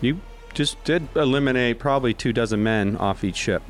[0.00, 0.20] You
[0.52, 3.62] just did eliminate probably two dozen men off each ship.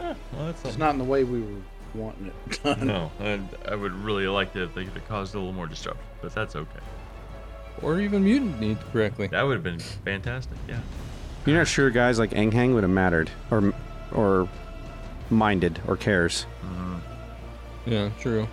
[0.00, 1.62] Eh, well, that's It's not in the way we were
[1.94, 2.86] wanting it done.
[2.86, 5.66] No, I, I would really like to if they could have caused a little more
[5.66, 6.80] disruption, but that's okay.
[7.82, 9.26] Or even mutinied correctly.
[9.28, 10.80] That would have been fantastic, yeah.
[11.44, 13.72] You're not sure guys like Enghang would have mattered or
[14.12, 14.48] or
[15.30, 16.46] minded or cares.
[17.84, 18.48] Yeah, true.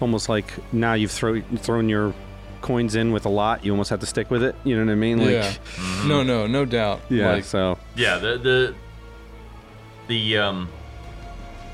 [0.00, 2.12] Almost like now you've throw, thrown your
[2.60, 4.54] coins in with a lot, you almost have to stick with it.
[4.64, 5.18] You know what I mean?
[5.18, 5.52] Like, yeah.
[6.06, 7.00] No, no, no doubt.
[7.08, 7.32] yeah.
[7.32, 8.74] Like, so Yeah, the the
[10.08, 10.68] the um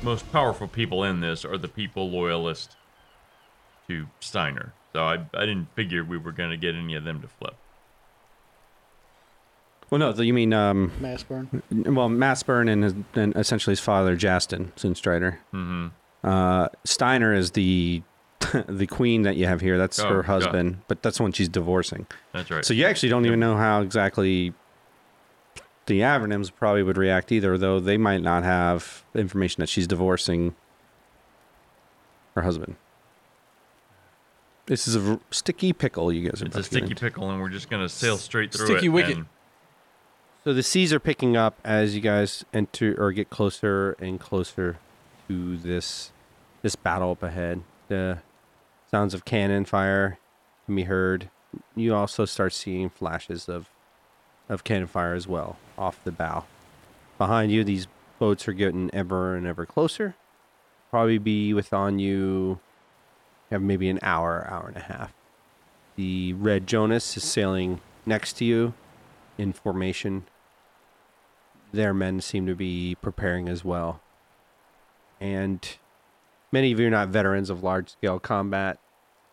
[0.02, 2.76] most powerful people in this are the people loyalist
[3.88, 4.72] to Steiner.
[4.92, 7.54] So I I didn't figure we were gonna get any of them to flip.
[9.90, 11.48] well, no, so you mean um, Mastburn.
[11.94, 15.38] well, Mastburn and, his, and essentially his father, Jastin Sunstrider.
[15.52, 15.88] Mm-hmm.
[16.22, 18.02] Uh, Steiner is the
[18.68, 19.78] the queen that you have here.
[19.78, 20.22] That's Oh, her yeah.
[20.26, 22.06] husband, but that's when she's divorcing.
[22.32, 22.64] That's right.
[22.64, 24.52] So you actually don't even know how exactly
[25.86, 30.54] the Avernims probably would react either, though they might not have information that she's divorcing
[32.36, 32.76] her husband.
[34.70, 36.94] This is a v- sticky pickle you guys are it's a to get sticky into.
[37.04, 38.90] pickle, and we're just gonna sail straight through Sticky it.
[38.90, 39.16] wicket.
[39.16, 39.26] and-
[40.44, 44.78] So the seas are picking up as you guys enter or get closer and closer
[45.26, 46.12] to this
[46.62, 47.62] this battle up ahead.
[47.88, 48.18] The
[48.92, 50.18] sounds of cannon fire
[50.66, 51.30] can be heard.
[51.74, 53.68] You also start seeing flashes of
[54.48, 56.44] of cannon fire as well off the bow.
[57.18, 57.88] Behind you, these
[58.20, 60.14] boats are getting ever and ever closer.
[60.90, 62.60] Probably be within you
[63.50, 65.12] have maybe an hour, hour and a half.
[65.96, 68.74] The red Jonas is sailing next to you
[69.36, 70.24] in formation.
[71.72, 74.00] Their men seem to be preparing as well.
[75.20, 75.76] And
[76.52, 78.78] many of you are not veterans of large scale combat.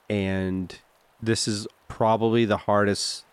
[0.10, 0.77] And
[1.21, 3.25] this is probably the hardest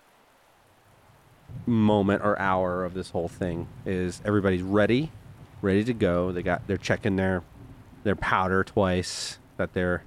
[1.67, 5.13] moment or hour of this whole thing is everybody's ready
[5.63, 7.43] ready to go they got they're checking their
[8.03, 10.03] their powder twice that their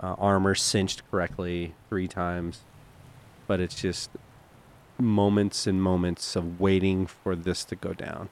[0.00, 2.60] uh, armor cinched correctly three times.
[3.46, 4.10] But it's just
[4.98, 8.28] moments and moments of waiting for this to go down.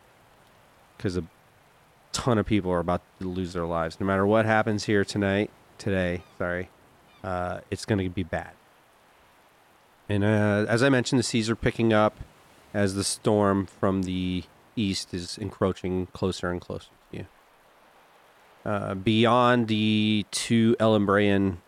[0.96, 1.24] Because a
[2.12, 4.00] ton of people are about to lose their lives.
[4.00, 6.68] No matter what happens here tonight today sorry
[7.24, 8.52] uh, it's going to be bad.
[10.09, 12.16] And uh, as i mentioned the seas are picking up
[12.72, 14.44] as the storm from the
[14.76, 17.26] east is encroaching closer and closer to you
[18.66, 21.59] uh, beyond the two Elumbrian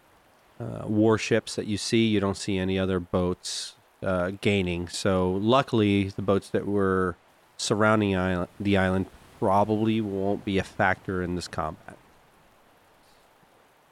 [0.59, 4.89] uh, warships that you see, you don't see any other boats uh, gaining.
[4.89, 7.17] So luckily, the boats that were
[7.57, 9.07] surrounding island, the island
[9.39, 11.97] probably won't be a factor in this combat.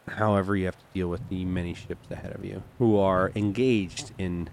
[0.09, 4.11] However, you have to deal with the many ships ahead of you who are engaged
[4.19, 4.51] in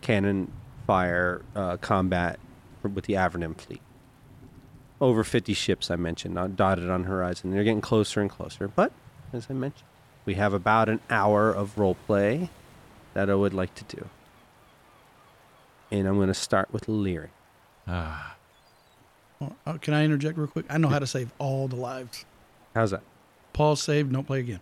[0.00, 0.50] cannon
[0.86, 2.38] fire uh, combat
[2.82, 3.82] with the Avernim fleet.
[5.02, 7.50] Over 50 ships, I mentioned, uh, dotted on horizon.
[7.50, 8.68] They're getting closer and closer.
[8.68, 8.92] But,
[9.32, 9.88] as I mentioned,
[10.24, 12.50] we have about an hour of role play
[13.12, 14.08] that I would like to do.
[15.90, 17.30] And I'm going to start with Leary.
[17.88, 18.36] Ah,
[19.40, 20.66] Well, uh, can I interject real quick?
[20.70, 22.24] I know how to save all the lives.
[22.72, 23.02] How's that?
[23.52, 24.60] Paul saved, don't play again.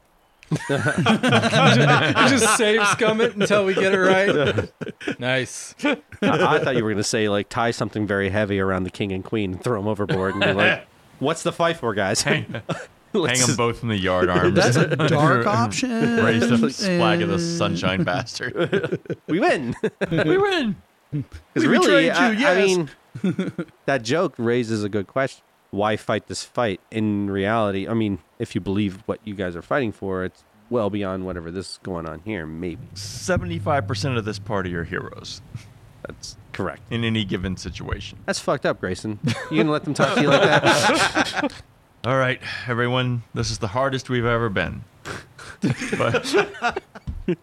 [0.50, 5.20] Just save scum it until we get it right.
[5.20, 5.74] nice.
[5.84, 8.90] I, I thought you were going to say, like, tie something very heavy around the
[8.90, 10.86] king and queen and throw them overboard and be like,
[11.20, 12.22] what's the fight for, guys?
[12.22, 12.62] hang
[13.12, 14.54] Let's them both in the yard arms.
[14.54, 15.90] That's a dark option.
[16.24, 19.00] Raise the flag of the sunshine bastard.
[19.26, 19.74] we win.
[20.12, 20.76] we win.
[21.10, 22.88] Because really, betrayed I, you, I mean,
[23.86, 25.42] that joke raises a good question.
[25.72, 26.80] Why fight this fight?
[26.92, 30.90] In reality, I mean, if you believe what you guys are fighting for, it's well
[30.90, 32.46] beyond whatever this is going on here.
[32.46, 35.42] Maybe Seventy-five percent of this party are heroes
[36.02, 36.82] that's correct.
[36.90, 38.18] in any given situation.
[38.26, 39.18] That's fucked up, Grayson.
[39.50, 41.52] You gonna let them talk to you like that?
[42.06, 43.22] All right, everyone.
[43.34, 44.82] This is the hardest we've ever been.
[45.60, 46.34] but,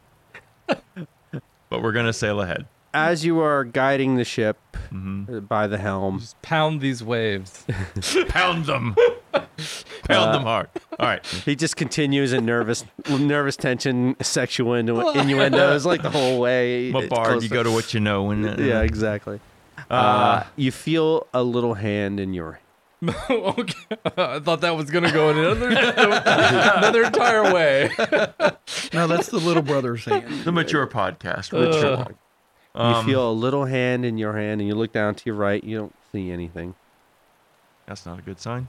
[1.69, 2.65] but we're gonna sail ahead.
[2.93, 4.57] As you are guiding the ship
[4.89, 7.65] hmm uh, by the helm, Just pound these waves.
[8.29, 8.95] Pound them.
[9.33, 10.69] Pound them hard.
[10.99, 11.25] All right.
[11.25, 16.91] he just continues in nervous, nervous tension, sexual innu- innuendos like the whole way.
[16.91, 17.43] What bard?
[17.43, 18.29] You go to what you know.
[18.31, 19.39] And uh, Yeah, exactly.
[19.89, 22.59] Uh, Uh, you feel a little hand in your
[23.29, 23.85] okay.
[24.17, 27.91] I thought that was gonna go another another entire way.
[28.91, 30.43] No, that's the little brother's hand.
[30.45, 31.53] the mature podcast.
[31.53, 32.05] Uh,
[32.77, 32.89] Richard.
[32.89, 35.35] You Um, feel a little hand in your hand, and you look down to your
[35.35, 35.63] right.
[35.63, 36.75] You don't see anything.
[37.85, 38.67] That's not a good sign.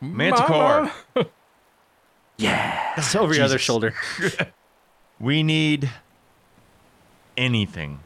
[0.00, 0.90] Manticore.
[2.36, 2.92] yeah.
[2.96, 3.94] It's over your other shoulder.
[5.20, 5.88] We need
[7.36, 8.00] anything.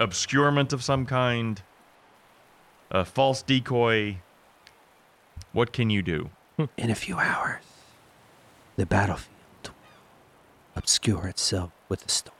[0.00, 1.62] Obscurement of some kind.
[2.90, 4.16] A false decoy.
[5.52, 6.30] What can you do?
[6.76, 7.62] In a few hours,
[8.74, 9.30] the battlefield
[9.62, 9.70] will
[10.74, 12.34] obscure itself with a storm.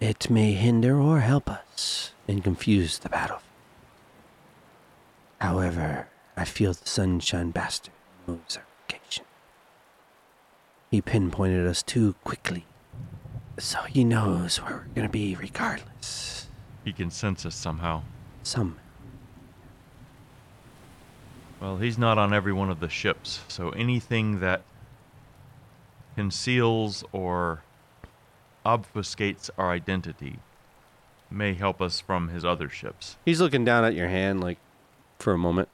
[0.00, 3.40] It may hinder or help us and confuse the battle.
[5.40, 7.94] However, I feel the Sunshine Bastard
[8.26, 9.24] moves our location.
[10.90, 12.66] He pinpointed us too quickly,
[13.58, 16.48] so he knows where we're going to be regardless.
[16.84, 18.02] He can sense us somehow.
[18.42, 18.78] Some
[21.60, 24.62] Well, he's not on every one of the ships, so anything that
[26.16, 27.62] conceals or
[28.66, 30.40] obfuscates our identity
[31.30, 33.16] may help us from his other ships.
[33.24, 34.58] He's looking down at your hand, like,
[35.18, 35.68] for a moment.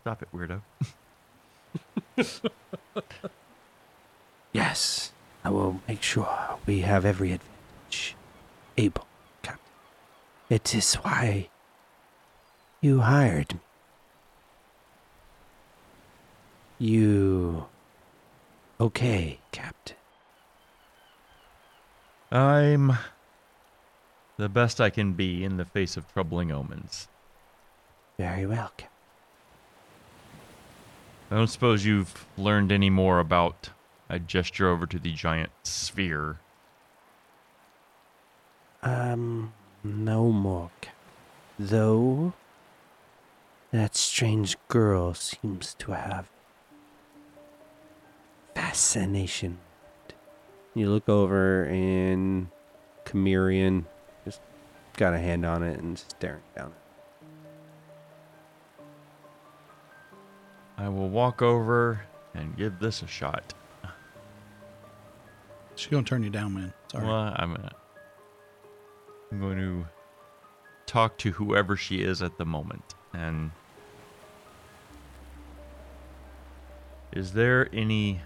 [0.00, 0.62] Stop it, weirdo.
[4.52, 5.12] Yes,
[5.44, 8.16] I will make sure we have every advantage
[8.76, 9.06] able,
[9.42, 9.62] Captain.
[10.48, 11.48] It is why
[12.80, 13.60] you hired me.
[16.78, 17.66] You.
[18.80, 19.97] Okay, Captain.
[22.30, 22.92] I'm
[24.36, 27.08] the best I can be in the face of troubling omens.
[28.18, 28.72] Very well.
[31.30, 33.70] I don't suppose you've learned any more about.
[34.08, 36.38] I gesture over to the giant sphere.
[38.82, 39.52] Um,
[39.84, 40.70] no more.
[41.58, 42.32] Though,
[43.72, 46.30] that strange girl seems to have
[48.54, 49.58] fascination.
[50.78, 52.46] You look over and
[53.04, 53.84] Chimerian
[54.24, 54.40] just
[54.96, 56.72] got a hand on it and staring down.
[60.76, 62.02] I will walk over
[62.32, 63.54] and give this a shot.
[65.74, 66.72] She's gonna turn you down, man.
[66.92, 67.04] Sorry.
[67.04, 67.72] Well, I'm gonna,
[69.32, 69.84] I'm going to
[70.86, 72.94] talk to whoever she is at the moment.
[73.12, 73.50] And
[77.10, 78.20] is there any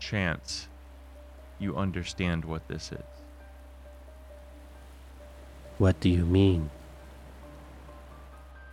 [0.00, 0.66] chance
[1.62, 3.22] you understand what this is?
[5.78, 6.70] What do you mean?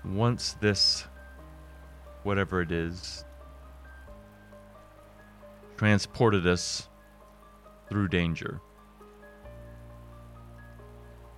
[0.04, 1.06] Once this,
[2.24, 3.24] whatever it is,
[5.78, 6.88] transported us
[7.90, 8.60] through danger.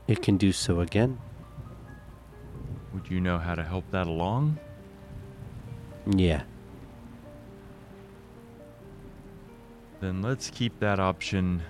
[0.07, 1.19] It can do so again.
[2.93, 4.59] Would you know how to help that along?
[6.05, 6.43] Yeah.
[10.01, 11.61] Then let's keep that option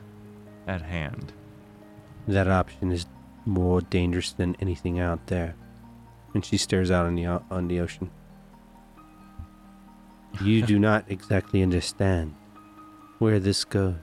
[0.65, 1.33] at hand.
[2.27, 3.05] That option is
[3.45, 5.55] more dangerous than anything out there.
[6.33, 8.09] And she stares out on the o- on the ocean.
[10.41, 12.33] You do not exactly understand
[13.19, 13.95] where this goes.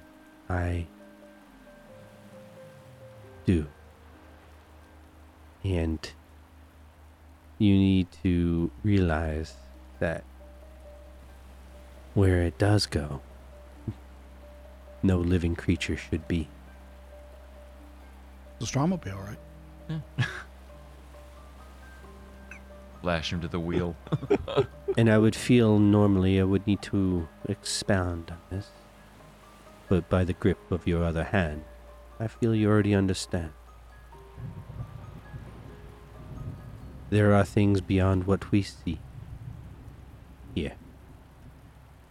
[0.51, 0.87] I
[3.47, 3.67] do.
[5.65, 5.99] And
[7.59, 9.55] you need to realize
[10.01, 10.25] that
[12.15, 13.21] where it does go,
[15.03, 16.49] no living creature should be.
[18.59, 19.39] The Strom will be all right.
[19.89, 20.27] Yeah.
[23.03, 23.97] Lash him to the wheel.
[24.97, 28.71] And I would feel normally I would need to expound on this.
[29.89, 31.63] But by the grip of your other hand,
[32.19, 33.53] I feel you already understand.
[37.11, 38.99] There are things beyond what we see.
[40.55, 40.75] Here.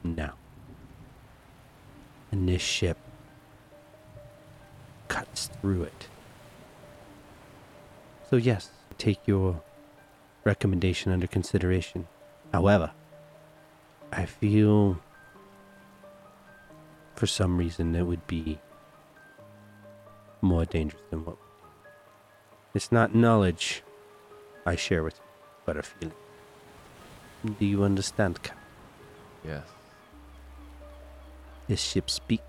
[0.01, 0.35] Now.
[2.31, 2.97] And this ship
[5.07, 6.07] cuts through it.
[8.29, 9.61] So, yes, take your
[10.43, 12.07] recommendation under consideration.
[12.51, 12.91] However,
[14.11, 14.99] I feel
[17.15, 18.59] for some reason it would be
[20.41, 21.37] more dangerous than what.
[22.73, 23.83] It's not knowledge
[24.65, 25.23] I share with you,
[25.65, 26.13] but a feeling.
[27.59, 28.63] Do you understand, Captain?
[29.45, 29.63] yes.
[31.67, 32.43] This ship speaks.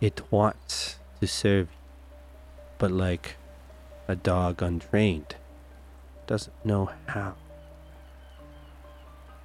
[0.00, 1.78] It wants to serve you,
[2.78, 3.36] but like
[4.08, 5.36] a dog untrained,
[6.26, 7.36] doesn't know how.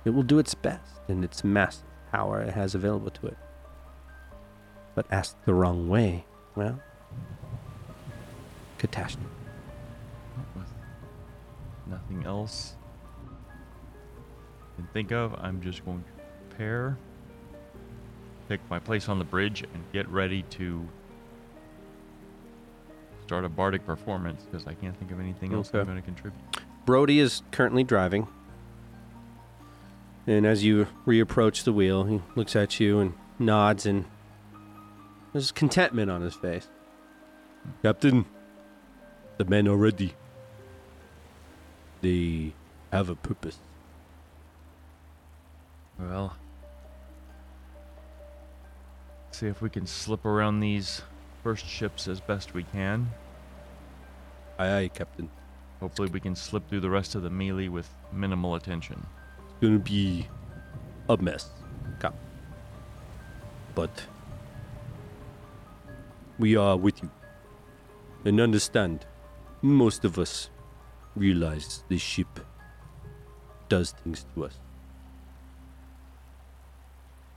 [0.06, 3.38] It will do its best in its massive power it has available to it.
[4.96, 6.26] But asked the wrong way,
[6.56, 6.82] well,
[8.78, 9.28] catastrophe.
[11.88, 12.76] Nothing else
[13.28, 16.10] I can think of, I'm just going to
[16.48, 16.98] prepare,
[18.50, 20.86] take my place on the bridge, and get ready to
[23.26, 26.42] start a bardic performance because I can't think of anything else I'm going to contribute.
[26.86, 28.28] Brody is currently driving.
[30.26, 34.06] And as you reapproach the wheel, he looks at you and nods, and
[35.32, 36.68] there's contentment on his face.
[37.84, 38.26] Captain,
[39.38, 40.16] the men are ready.
[42.02, 42.54] They
[42.92, 43.60] have a purpose.
[46.00, 46.36] Well,
[49.40, 51.02] see if we can slip around these
[51.44, 53.10] first ships as best we can.
[54.58, 55.30] Aye, aye, Captain.
[55.80, 59.06] Hopefully, we can slip through the rest of the melee with minimal attention.
[59.38, 60.28] It's gonna be
[61.08, 61.50] a mess,
[62.02, 62.14] Cap.
[63.76, 64.08] But
[66.38, 67.10] we are with you.
[68.26, 69.06] And understand,
[69.62, 70.50] most of us
[71.16, 72.42] realize this ship
[73.70, 74.60] does things to us.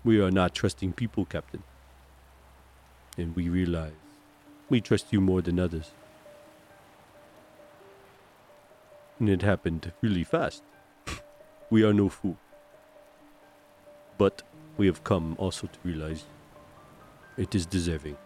[0.03, 1.62] We are not trusting people, Captain.
[3.16, 3.92] And we realize
[4.68, 5.90] we trust you more than others.
[9.18, 10.62] And it happened really fast.
[11.70, 12.36] we are no fool.
[14.18, 14.42] But
[14.76, 16.24] we have come also to realize
[17.36, 18.16] it is deserving.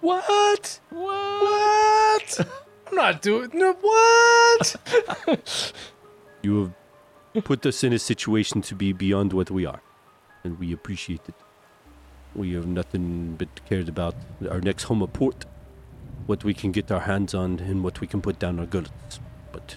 [0.00, 0.80] What?
[0.90, 2.40] What?
[2.86, 4.76] I'm not doing no what?
[6.42, 6.72] You
[7.34, 9.80] have put us in a situation to be beyond what we are,
[10.44, 11.34] and we appreciate it.
[12.36, 14.14] We have nothing but cared about
[14.50, 15.46] our next home port,
[16.26, 19.20] what we can get our hands on, and what we can put down our gullets.
[19.52, 19.76] But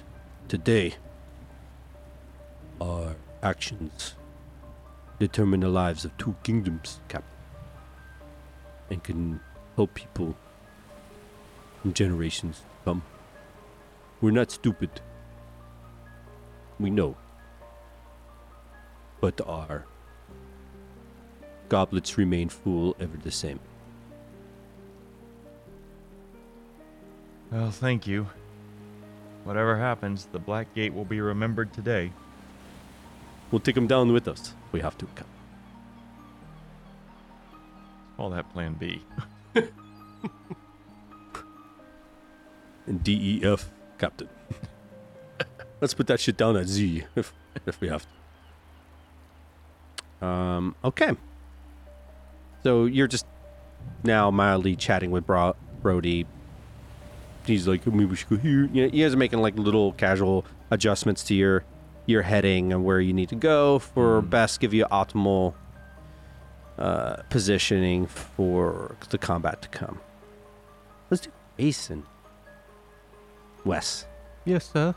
[0.49, 0.95] today,
[2.81, 4.15] our actions
[5.19, 7.31] determine the lives of two kingdoms, Captain,
[8.89, 9.39] and can
[9.77, 10.35] help people
[11.85, 13.03] in generations to come.
[14.19, 14.99] We're not stupid.
[16.77, 17.15] We know.
[19.21, 19.85] But our
[21.69, 23.59] goblets remain full ever the same.
[27.51, 28.27] Well, thank you.
[29.43, 32.11] Whatever happens, the Black Gate will be remembered today.
[33.51, 34.53] We'll take them down with us.
[34.71, 35.05] We have to.
[35.15, 35.25] Cap-
[38.17, 39.01] Call that Plan B.
[42.89, 44.27] And DEF, Captain.
[45.81, 47.31] Let's put that shit down at Z if
[47.67, 48.05] if we have
[50.19, 50.25] to.
[50.25, 50.75] Um.
[50.83, 51.11] Okay.
[52.63, 53.25] So you're just
[54.03, 56.25] now mildly chatting with Bro- Brody.
[57.45, 58.69] He's like, maybe we should go here.
[58.71, 61.63] You, know, you guys are making like little casual adjustments to your
[62.05, 65.53] your heading and where you need to go for best give you optimal
[66.79, 69.99] uh, positioning for the combat to come.
[71.09, 72.03] Let's do Mason.
[73.65, 74.05] Wes,
[74.45, 74.95] Yes, sir.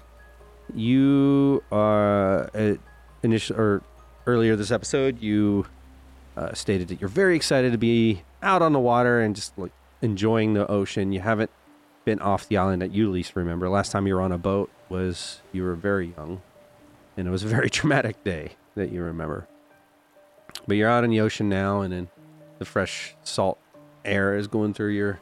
[0.75, 2.75] you are uh,
[3.23, 3.83] initial or
[4.27, 5.67] earlier this episode you
[6.37, 9.73] uh, stated that you're very excited to be out on the water and just like
[10.01, 11.13] enjoying the ocean.
[11.13, 11.51] You haven't
[12.05, 13.69] been off the island that you least remember.
[13.69, 16.43] Last time you were on a boat was you were very young,
[17.17, 19.47] and it was a very traumatic day that you remember.
[20.67, 22.09] But you're out in the ocean now, and then
[22.59, 23.59] the fresh salt
[24.05, 25.21] air is going through your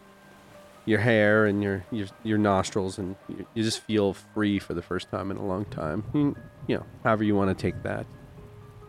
[0.86, 4.82] your hair and your your, your nostrils, and you, you just feel free for the
[4.82, 6.04] first time in a long time.
[6.14, 6.36] You,
[6.66, 8.06] you know, however you want to take that,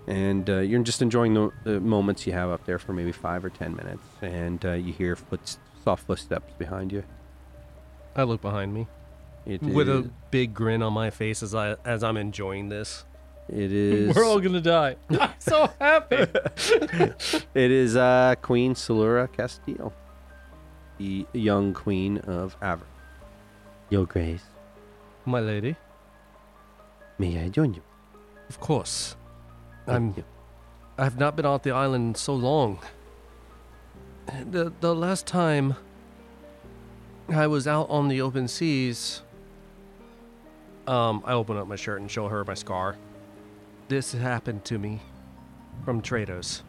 [0.07, 3.43] and uh, you're just enjoying the, the moments you have up there for maybe five
[3.45, 7.03] or ten minutes, and uh, you hear foot soft footsteps behind you.
[8.15, 8.87] I look behind me
[9.45, 13.05] It with is- a big grin on my face as I as I'm enjoying this.
[13.49, 14.95] it is We're all gonna die.
[15.09, 16.25] I'm so happy.
[17.53, 19.93] It is uh, Queen Salura Castile,
[20.97, 22.85] the young queen of Aver.
[23.89, 24.43] Your Grace,
[25.25, 25.75] My lady,
[27.17, 27.81] may I join you?
[28.49, 29.15] of course.
[29.85, 30.13] Thank I'm.
[30.17, 30.23] you.
[30.97, 32.79] I've not been off the island in so long.
[34.49, 35.75] The the last time
[37.29, 39.21] I was out on the open seas,
[40.87, 42.97] um, I open up my shirt and show her my scar.
[43.87, 45.01] This happened to me
[45.83, 46.63] from traders.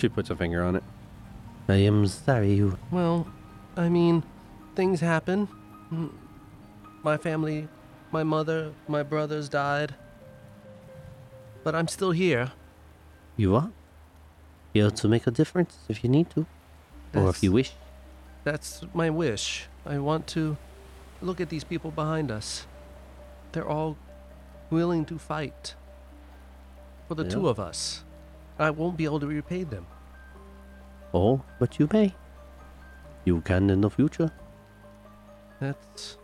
[0.00, 0.84] She puts a finger on it.
[1.68, 2.52] I am sorry.
[2.54, 2.78] You.
[2.90, 3.26] Well,
[3.76, 4.22] I mean,
[4.76, 5.48] things happen.
[5.92, 6.10] Mm,
[7.02, 7.68] My family,
[8.12, 9.94] my mother, my brothers died.
[11.68, 12.52] But I'm still here.
[13.36, 13.70] You are
[14.72, 16.46] here to make a difference if you need to,
[17.14, 17.72] or if you wish.
[18.42, 19.68] That's my wish.
[19.84, 20.56] I want to
[21.20, 22.66] look at these people behind us.
[23.52, 23.98] They're all
[24.70, 25.74] willing to fight
[27.06, 28.02] for the two of us.
[28.58, 29.86] I won't be able to repay them.
[31.12, 32.14] Oh, but you may.
[33.26, 34.32] You can in the future.
[35.60, 36.16] That's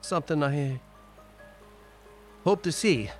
[0.00, 0.80] something I
[2.42, 3.10] hope to see.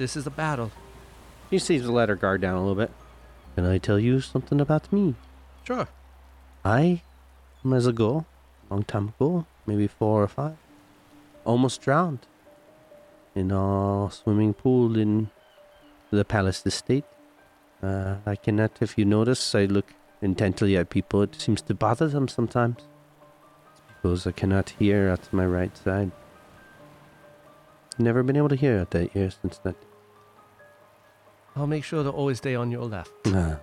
[0.00, 0.72] This is a battle.
[1.50, 2.90] She seems to let her guard down a little bit.
[3.54, 5.14] Can I tell you something about me?
[5.62, 5.88] Sure.
[6.64, 7.02] I,
[7.70, 8.24] as a girl,
[8.70, 10.56] long time ago, maybe four or five,
[11.44, 12.20] almost drowned
[13.34, 15.28] in a swimming pool in
[16.10, 17.04] the palace estate.
[17.82, 19.92] Uh, I cannot, if you notice, I look
[20.22, 21.20] intently at people.
[21.20, 22.78] It seems to bother them sometimes.
[23.72, 26.10] It's because I cannot hear at my right side.
[27.98, 29.76] Never been able to hear at that ear since that.
[31.56, 33.12] I'll make sure to always stay on your left.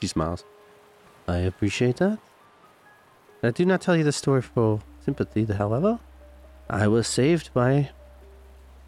[0.00, 0.44] She smiles.
[1.26, 2.18] I appreciate that.
[3.42, 5.98] I do not tell you the story for sympathy, however.
[6.68, 7.90] I was saved by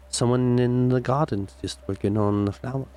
[0.09, 2.87] someone in the gardens just working on the flowers.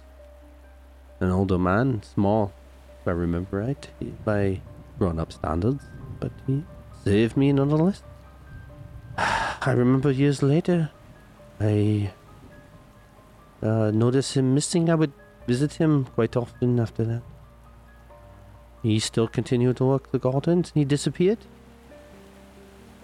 [1.21, 2.53] An older man, small,
[3.01, 3.89] if I remember right,
[4.25, 4.61] by
[4.99, 5.85] grown up standards,
[6.19, 6.65] but he
[7.05, 8.03] saved me nonetheless.
[9.19, 10.91] I remember years later,
[11.59, 12.13] I
[13.63, 14.89] uh, noticed him missing.
[14.91, 15.13] I would
[15.47, 17.23] visit him quite often after that.
[18.83, 20.73] He still continued to work the gardens.
[20.75, 21.39] And he disappeared.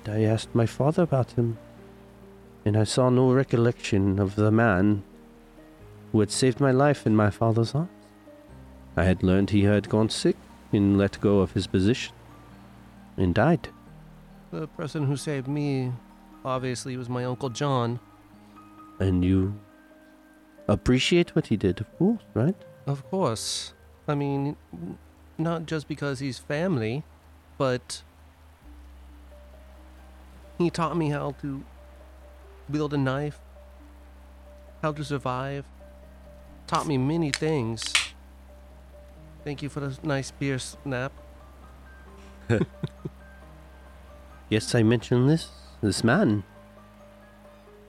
[0.08, 1.58] I asked my father about him,
[2.64, 5.02] and I saw no recollection of the man
[6.12, 7.90] who had saved my life in my father's arms.
[8.96, 10.36] I had learned he had gone sick
[10.72, 12.14] and let go of his position
[13.16, 13.68] and died.
[14.52, 15.92] The person who saved me
[16.44, 17.98] obviously was my Uncle John.
[19.00, 19.58] And you
[20.68, 22.56] appreciate what he did, of course, right?
[22.86, 23.72] Of course.
[24.08, 24.56] I mean,
[25.38, 27.02] not just because he's family,
[27.58, 28.02] but
[30.58, 31.64] he taught me how to
[32.68, 33.38] wield a knife,
[34.82, 35.64] how to survive,
[36.66, 37.82] taught me many things.
[39.44, 41.12] Thank you for the nice beer snap.
[44.48, 45.48] Yes, I mentioned this,
[45.82, 46.44] this man,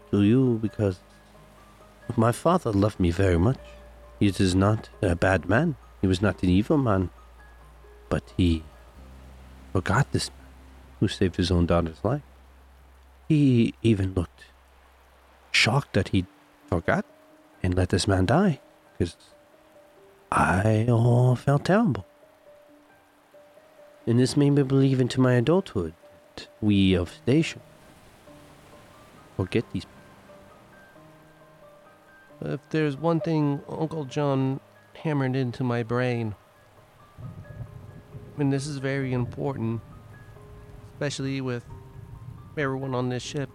[0.09, 0.97] to you because
[2.15, 3.57] my father loved me very much.
[4.19, 5.75] He is not a bad man.
[6.01, 7.09] He was not an evil man.
[8.09, 8.63] But he
[9.73, 10.47] forgot this man
[10.99, 12.21] who saved his own daughter's life.
[13.27, 14.45] He even looked
[15.51, 16.25] shocked that he
[16.67, 17.05] forgot
[17.61, 18.59] and let this man die
[18.97, 19.17] because
[20.31, 22.05] I all felt terrible.
[24.05, 25.93] And this made me believe into my adulthood
[26.35, 27.61] that we of station
[29.35, 29.85] forget these
[32.41, 34.59] If there's one thing Uncle John
[34.93, 36.35] hammered into my brain,
[38.37, 39.81] and this is very important,
[40.93, 41.65] especially with
[42.55, 43.49] everyone on this ship,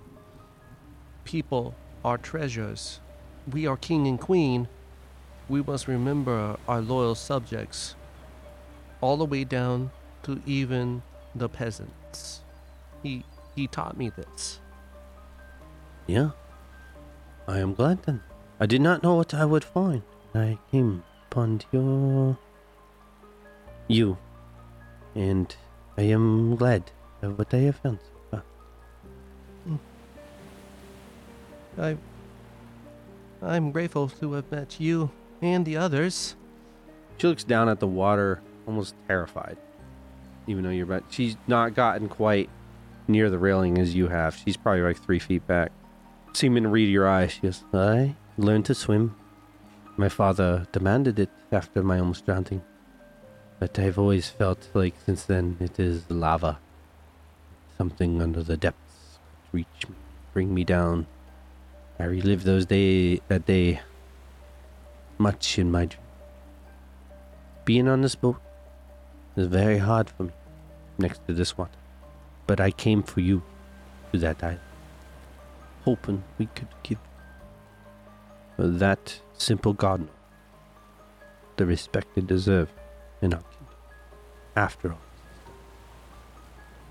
[1.24, 1.74] people
[2.04, 3.00] are treasures.
[3.52, 4.68] We are king and queen.
[5.48, 7.94] We must remember our loyal subjects,
[9.00, 9.92] all the way down
[10.24, 11.02] to even
[11.34, 12.42] the peasants.
[13.02, 13.24] He
[13.54, 14.60] he taught me this.
[16.06, 16.30] Yeah.
[17.46, 18.22] I am glad then.
[18.62, 20.02] I did not know what I would find.
[20.36, 22.38] I came upon your.
[23.88, 24.16] you.
[25.16, 25.52] And
[25.98, 26.92] I am glad
[27.22, 28.44] of what I have found so far.
[31.76, 31.96] I
[33.42, 35.10] I'm grateful to have met you
[35.40, 36.36] and the others.
[37.18, 39.56] She looks down at the water, almost terrified.
[40.46, 42.48] Even though you're about, she's not gotten quite
[43.08, 44.36] near the railing as you have.
[44.36, 45.72] She's probably like three feet back.
[46.32, 49.14] Seeming to read your eyes, she goes, I learned to swim.
[49.96, 52.62] My father demanded it after my almost drowning.
[53.58, 56.58] But I've always felt like since then it is lava.
[57.76, 59.18] Something under the depths
[59.52, 59.94] reach me,
[60.32, 61.06] bring me down.
[61.98, 63.80] I relive those day that day
[65.18, 66.02] much in my dream.
[67.64, 68.40] Being on this boat
[69.36, 70.32] is very hard for me
[70.98, 71.70] next to this water.
[72.46, 73.42] But I came for you
[74.12, 74.60] to that island,
[75.84, 76.98] hoping we could give
[78.58, 80.10] that simple gardener
[81.56, 82.72] the respect they deserve
[83.20, 83.76] in our kingdom.
[84.56, 85.00] After all,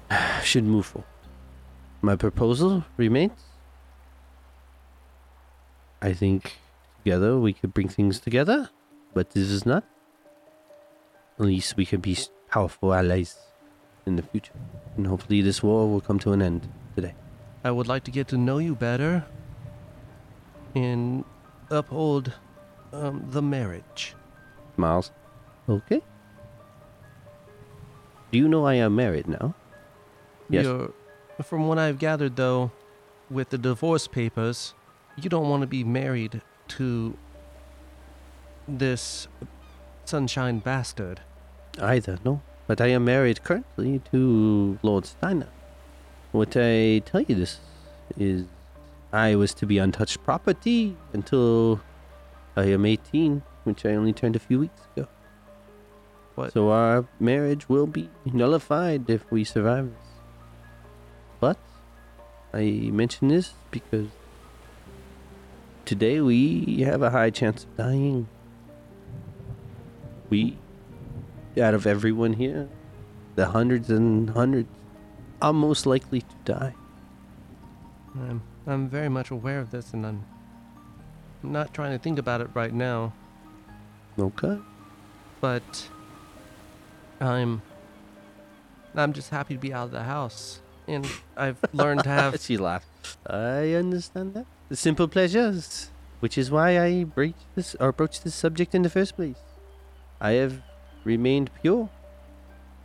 [0.44, 1.08] should move forward.
[2.02, 3.44] My proposal remains.
[6.02, 6.58] I think
[7.04, 8.70] together we could bring things together,
[9.14, 9.84] but this is not.
[11.40, 12.18] At least we could be
[12.50, 13.38] powerful allies
[14.06, 14.54] in the future,
[14.98, 17.14] and hopefully this war will come to an end today.
[17.64, 19.26] I would like to get to know you better
[20.74, 21.24] and
[21.72, 22.34] uphold
[22.94, 24.16] um, the marriage.
[24.78, 25.12] Miles,
[25.68, 26.02] Okay.
[28.32, 29.56] Do you know I am married now?
[30.50, 30.66] Yes.
[30.66, 30.94] You're,
[31.44, 32.72] from what I've gathered, though,
[33.30, 34.74] with the divorce papers,
[35.16, 37.18] you don't want to be married to
[38.68, 39.28] this
[40.06, 41.22] sunshine bastard.
[41.80, 42.42] Either, no.
[42.68, 45.50] But I am married currently to Lord Steiner.
[46.32, 47.60] What I tell you this
[48.18, 48.46] is
[49.14, 51.82] I was to be untouched property until
[52.56, 55.08] I am 18, which I only turned a few weeks ago.
[56.36, 56.54] What?
[56.54, 60.08] So our marriage will be nullified if we survive this.
[61.42, 61.58] But
[62.54, 64.08] I mention this because
[65.84, 68.30] today we have a high chance of dying.
[70.30, 70.58] We,
[71.62, 72.70] out of everyone here,
[73.36, 74.70] the hundreds and hundreds,
[75.42, 76.76] are most likely to die.
[78.72, 80.26] I'm very much aware of this, and I'm
[81.44, 83.14] not trying to think about it right now,
[84.18, 84.58] Okay.
[85.40, 85.90] but
[87.20, 87.62] I'm
[88.96, 90.62] I'm just happy to be out of the house.
[90.88, 91.08] And
[91.38, 93.18] I've learned to have she laughed.
[93.26, 94.46] I understand that.
[94.70, 98.90] The simple pleasures, which is why I breached this or broached this subject in the
[98.90, 99.38] first place.
[100.20, 100.62] I have
[101.04, 101.90] remained pure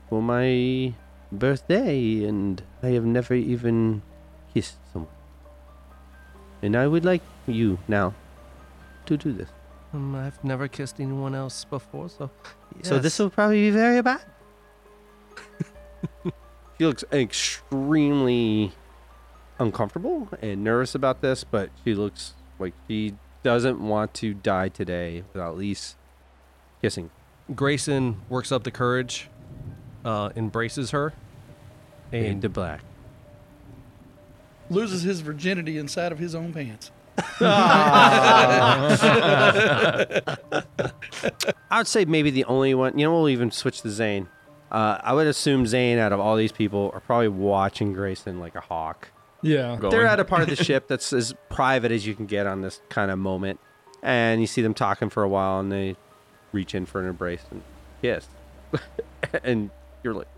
[0.08, 0.94] for my
[1.32, 4.02] birthday, and I have never even
[4.54, 5.15] kissed someone.
[6.66, 8.12] And I would like you now
[9.06, 9.48] to do this.
[9.94, 12.28] um, I've never kissed anyone else before, so
[12.82, 14.22] So this will probably be very bad.
[16.24, 18.72] she looks extremely
[19.60, 23.14] uncomfortable and nervous about this, but she looks like she
[23.44, 25.94] doesn't want to die today without at least
[26.82, 27.10] kissing.
[27.54, 29.28] Grayson works up the courage,
[30.04, 31.12] uh, embraces her,
[32.10, 32.82] Fade and to black.
[34.70, 36.90] Loses his virginity inside of his own pants.
[37.40, 38.58] I
[41.72, 42.98] would say maybe the only one.
[42.98, 44.28] You know, we'll even switch to Zane.
[44.70, 48.54] Uh, I would assume Zane, out of all these people, are probably watching Grayson like
[48.54, 49.08] a hawk.
[49.42, 49.76] Yeah.
[49.76, 49.90] Going.
[49.90, 52.62] They're at a part of the ship that's as private as you can get on
[52.62, 53.60] this kind of moment,
[54.02, 55.96] and you see them talking for a while, and they
[56.52, 57.62] reach in for an embrace and
[58.02, 58.26] kiss,
[59.44, 59.70] and
[60.02, 60.28] you're like,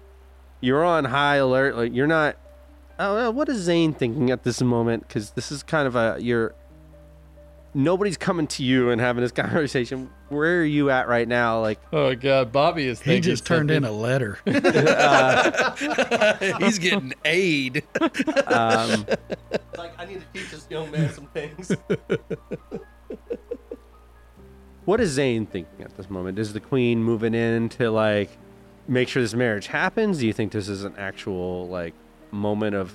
[0.61, 1.77] you're on high alert.
[1.77, 2.37] Like you're not.
[3.01, 5.07] Oh, what is Zane thinking at this moment?
[5.07, 6.55] Because this is kind of a you're.
[7.75, 10.11] Nobody's coming to you and having this conversation.
[10.31, 11.61] Where are you at right now?
[11.61, 13.01] Like, Oh god, Bobby is.
[13.01, 14.39] He just turned in a letter.
[16.59, 17.85] He's getting aid.
[18.47, 19.07] um,
[19.77, 21.71] like, I need to teach this young man some things.
[24.85, 26.39] what is Zane thinking at this moment?
[26.39, 28.31] Is the queen moving in to like
[28.89, 30.19] make sure this marriage happens?
[30.19, 31.95] Do you think this is an actual like
[32.31, 32.93] moment of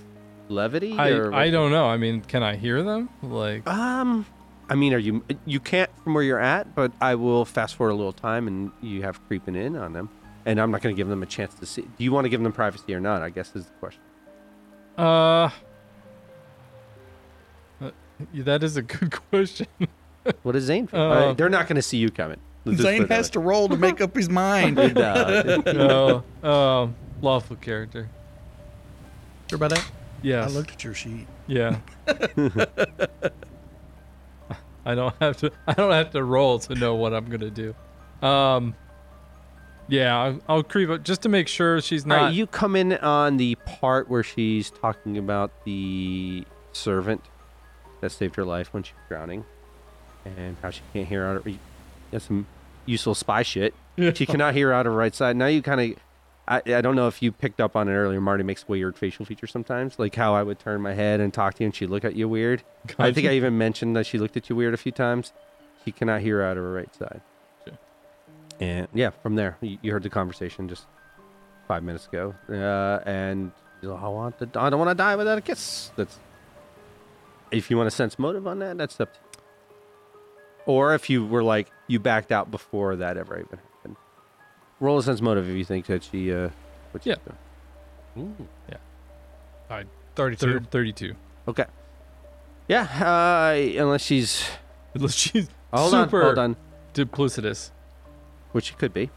[0.50, 0.94] levity?
[0.98, 1.86] or I, I don't know.
[1.86, 3.10] I mean, can I hear them?
[3.22, 4.26] Like, Um,
[4.70, 7.92] I mean, are you you can't from where you're at, but I will fast forward
[7.92, 10.10] a little time and you have creeping in on them,
[10.46, 11.82] and I'm not going to give them a chance to see.
[11.82, 13.22] Do you want to give them privacy or not?
[13.22, 14.02] I guess is the question.
[14.98, 15.50] uh,
[17.82, 17.92] uh,
[18.36, 19.68] that is a good question.
[20.44, 20.88] What is Zane?
[20.88, 20.94] think?
[20.98, 22.38] Uh, Uh, they're not going to see you coming.
[22.66, 24.78] Let's Zane has to roll to make up his mind.
[24.78, 24.94] way.
[24.94, 25.64] No.
[26.44, 28.10] no, um, lawful character.
[29.54, 29.92] Sure about that?
[30.24, 30.50] Yes.
[30.50, 31.28] I looked at your sheet.
[31.46, 31.78] Yeah.
[34.84, 35.52] I don't have to.
[35.68, 37.76] I don't have to roll to know what I'm gonna do.
[38.24, 38.74] Um.
[39.88, 42.16] Yeah, I'll, I'll creep up just to make sure she's not.
[42.16, 47.22] right, you come in on the part where she's talking about the servant
[48.02, 49.46] that saved her life when she was drowning,
[50.26, 51.46] and how she can't hear out.
[51.46, 51.48] Of,
[52.10, 52.48] that's some
[52.88, 53.76] useful spy shit.
[54.16, 55.36] She cannot hear out of her right side.
[55.36, 55.98] Now you kind of.
[56.48, 58.20] I, I don't know if you picked up on it earlier.
[58.20, 61.54] Marty makes weird facial features sometimes, like how I would turn my head and talk
[61.56, 62.64] to you, and she'd look at you weird.
[63.00, 65.32] I think I even mentioned that she looked at you weird a few times.
[65.86, 67.22] She cannot hear out of her right side.
[67.66, 67.78] Sure.
[68.60, 70.86] And yeah, from there, you, you heard the conversation just
[71.68, 74.60] five minutes ago, uh, and you know, I want to.
[74.60, 75.92] I don't want to die without a kiss.
[75.96, 76.20] That's
[77.52, 78.78] if you want to sense motive on that.
[78.78, 79.14] That's up.
[79.14, 79.42] To you.
[80.66, 83.73] Or if you were like you backed out before that ever even happened.
[84.84, 86.34] Roll a sense motive if you think that she.
[86.34, 86.50] Uh,
[86.92, 87.34] what she's Yeah.
[88.16, 88.36] doing.
[89.70, 89.84] I
[90.16, 90.46] 32.
[90.60, 91.16] thir- Thirty-two.
[91.48, 91.66] Okay.
[92.68, 94.44] Yeah, uh, unless she's.
[94.96, 96.56] Unless she's Hold super on, hold on.
[96.94, 97.72] duplicitous.
[98.52, 99.10] Which she could be.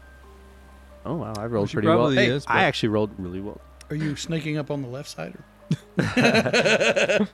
[1.05, 1.97] Oh wow, I rolled she pretty well.
[1.97, 3.61] probably Hey, is, I actually rolled really well.
[3.91, 5.35] Are you sneaking up on the left side?
[5.99, 6.03] Or?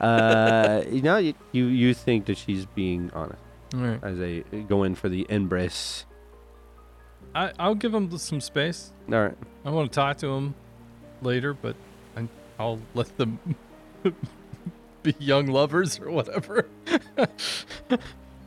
[0.00, 3.42] uh, you know, you, you you think that she's being honest
[3.74, 3.98] All right.
[4.04, 6.04] as they go in for the embrace.
[7.38, 8.92] I I'll give him some space.
[9.12, 9.36] All right.
[9.64, 10.54] I want to talk to him
[11.22, 11.76] later, but
[12.16, 12.26] I,
[12.58, 13.38] I'll let them
[15.02, 16.68] be young lovers or whatever.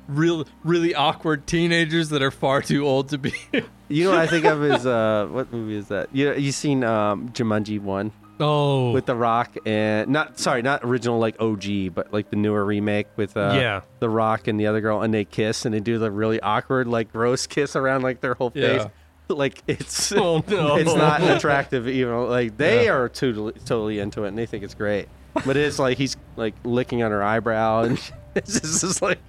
[0.08, 3.34] Real, really awkward teenagers that are far too old to be.
[3.88, 6.16] You know what I think of is uh, what movie is that?
[6.16, 11.20] You you seen um, Jumanji one Oh, with The Rock and not sorry not original
[11.20, 13.82] like OG but like the newer remake with uh, yeah.
[14.00, 16.88] The Rock and the other girl and they kiss and they do the really awkward
[16.88, 18.82] like gross kiss around like their whole face.
[18.82, 18.90] Yeah.
[19.30, 24.30] Like it's Oh no, it's not attractive even like they are totally totally into it
[24.30, 25.08] and they think it's great
[25.46, 29.20] but it's like he's like licking on her eyebrow and it's just, it's like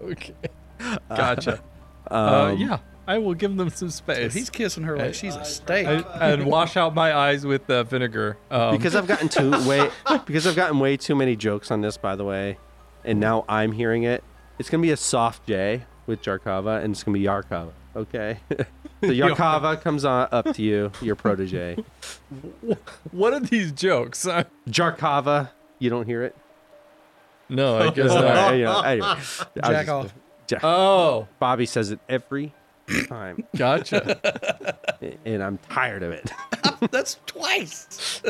[0.00, 0.34] okay,
[1.10, 1.62] gotcha.
[2.10, 4.32] uh, um, yeah, I will give them some So space.
[4.32, 5.86] he's kissing her like she's a steak.
[5.86, 8.36] I, and wash out my eyes with uh, vinegar.
[8.50, 9.90] Um, because I've gotten too way
[10.26, 12.58] because I've gotten way too many jokes on this by the way
[13.04, 14.22] and now I'm hearing it
[14.58, 18.56] it's gonna be a soft J with Jarkava and it's gonna be Yarkava okay so
[19.02, 21.76] Yarkava comes on up to you your protege
[23.10, 24.26] what are these jokes?
[24.26, 25.50] I- Jarkava
[25.80, 26.36] you don't hear it
[27.48, 28.24] no, I guess not.
[28.24, 30.14] right, you know, anyway, I was Jack just- off.
[30.50, 32.54] Ja- Oh, Bobby says it every
[33.08, 34.76] time gotcha.
[35.24, 36.30] and I'm tired of it.
[36.90, 38.20] That's twice.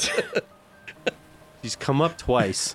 [1.62, 2.74] She's come up twice.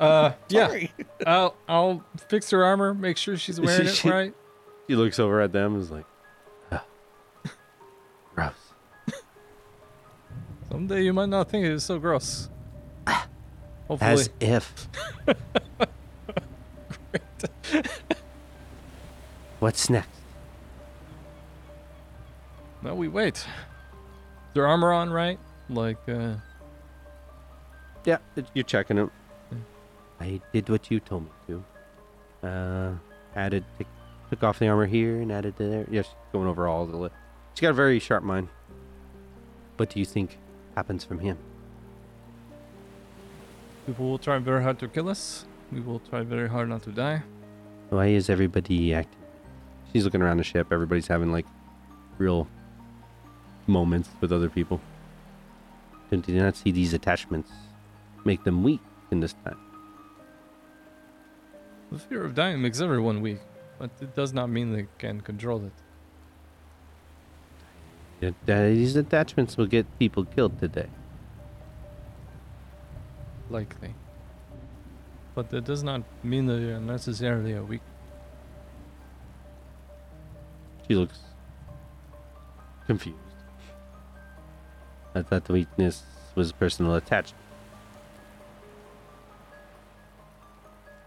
[0.00, 0.92] Uh, yeah, Sorry.
[1.26, 4.34] I'll I'll fix her armor, make sure she's wearing it She- right.
[4.88, 6.04] She looks over at them and is like,
[6.72, 6.84] "Ah,
[8.34, 8.52] gross.
[10.70, 12.48] Someday you might not think it is so gross.
[13.88, 14.88] Hopefully, As if.
[19.60, 20.08] What's next?
[22.82, 23.36] No, we wait.
[23.36, 23.44] Is
[24.54, 25.38] their armor on right?
[25.68, 26.34] Like, uh,
[28.04, 29.08] Yeah, it- you're checking it.
[30.20, 31.30] I did what you told me
[32.42, 32.46] to.
[32.46, 32.92] Uh,
[33.36, 33.86] added, took,
[34.30, 35.86] took off the armor here and added to there.
[35.90, 36.96] Yes, going over all the.
[36.96, 37.10] Li-
[37.54, 38.48] She's got a very sharp mind.
[39.76, 40.38] What do you think
[40.76, 41.38] happens from him?
[43.86, 45.44] People will try very hard to kill us.
[45.72, 47.22] We will try very hard not to die.
[47.90, 49.18] Why is everybody acting?
[49.92, 50.72] She's looking around the ship.
[50.72, 51.46] Everybody's having like
[52.18, 52.46] real
[53.66, 54.80] moments with other people.
[56.10, 57.50] You not see these attachments
[58.24, 59.58] make them weak in this time?
[61.90, 63.40] The fear of dying makes everyone weak,
[63.78, 65.64] but it does not mean they can control
[68.20, 68.34] it.
[68.46, 70.88] These attachments will get people killed today.
[73.50, 73.94] Likely.
[75.34, 77.80] But that does not mean that are necessarily a weak.
[80.86, 81.18] She looks
[82.86, 83.18] confused.
[85.14, 86.02] I thought the weakness
[86.34, 87.42] was personal attachment.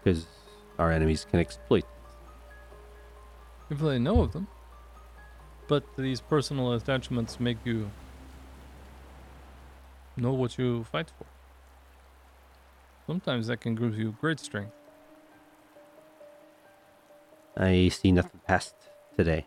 [0.02, 0.26] Because
[0.78, 1.84] our enemies can exploit.
[3.70, 4.46] If they know of them.
[5.66, 7.90] But these personal attachments make you
[10.16, 11.26] know what you fight for.
[13.06, 14.72] Sometimes that can give you great strength.
[17.56, 18.74] I see nothing past
[19.16, 19.46] today.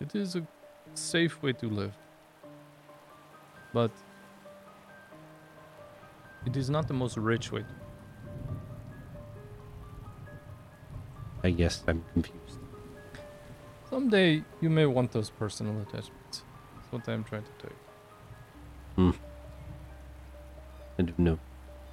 [0.00, 0.46] It is a
[0.94, 1.92] safe way to live.
[3.72, 3.90] But
[6.46, 7.64] it is not the most rich way.
[11.42, 12.58] I guess I'm confused.
[13.90, 16.42] Someday you may want those personal attachments.
[16.74, 19.12] That's what I'm trying to tell you.
[19.12, 19.18] Hmm.
[20.98, 21.38] I don't know.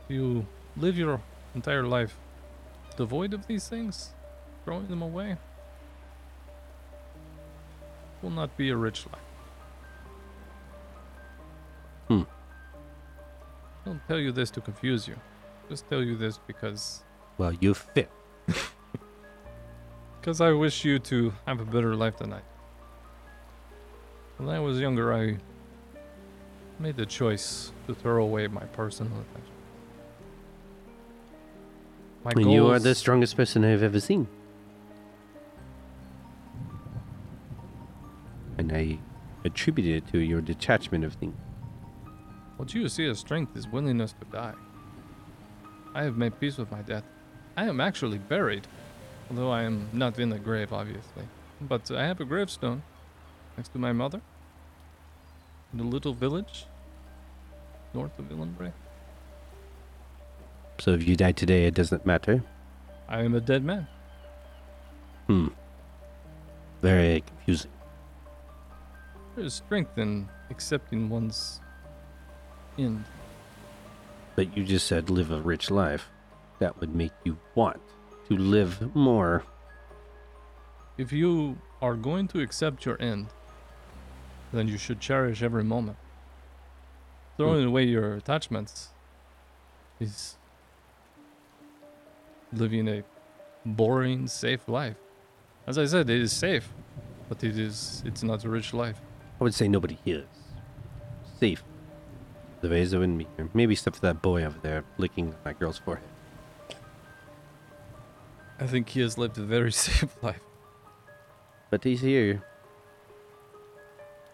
[0.07, 0.45] You
[0.77, 1.21] live your
[1.55, 2.17] entire life
[2.97, 4.13] devoid of these things,
[4.63, 5.37] throwing them away,
[8.21, 9.21] will not be a rich life.
[12.07, 12.23] Hmm.
[13.83, 15.15] I don't tell you this to confuse you.
[15.69, 17.03] Just tell you this because
[17.37, 18.11] Well, you fit.
[20.19, 22.41] because I wish you to have a better life than I.
[24.37, 25.37] When I was younger, I
[26.79, 29.47] made the choice to throw away my personal attachments.
[32.23, 34.27] My And you are the strongest person I've ever seen.
[39.51, 41.35] Attribute it to your detachment of things.
[42.57, 44.53] What you see as strength is willingness to die.
[45.93, 47.03] I have made peace with my death.
[47.57, 48.67] I am actually buried,
[49.29, 51.23] although I am not in the grave, obviously.
[51.59, 52.81] But I have a gravestone
[53.57, 54.21] next to my mother
[55.73, 56.65] in a little village
[57.93, 58.71] north of Illenbray.
[60.79, 62.41] So if you die today, it doesn't matter.
[63.09, 63.87] I am a dead man.
[65.27, 65.47] Hmm.
[66.81, 67.71] Very confusing.
[69.35, 71.61] There is strength in accepting one's
[72.77, 73.05] end.
[74.35, 76.09] But you just said live a rich life.
[76.59, 77.79] That would make you want
[78.27, 79.43] to live more.
[80.97, 83.27] If you are going to accept your end,
[84.51, 85.97] then you should cherish every moment.
[87.37, 88.89] Throwing away your attachments
[89.99, 90.37] is
[92.51, 93.03] living a
[93.65, 94.97] boring, safe life.
[95.65, 96.69] As I said, it is safe,
[97.29, 99.01] but it is it's not a rich life.
[99.41, 101.63] I would say nobody here is safe.
[102.61, 103.49] The Vesa wouldn't be here.
[103.55, 106.07] Maybe except for that boy over there licking that girl's forehead.
[108.59, 110.43] I think he has lived a very safe life.
[111.71, 112.43] But he's here.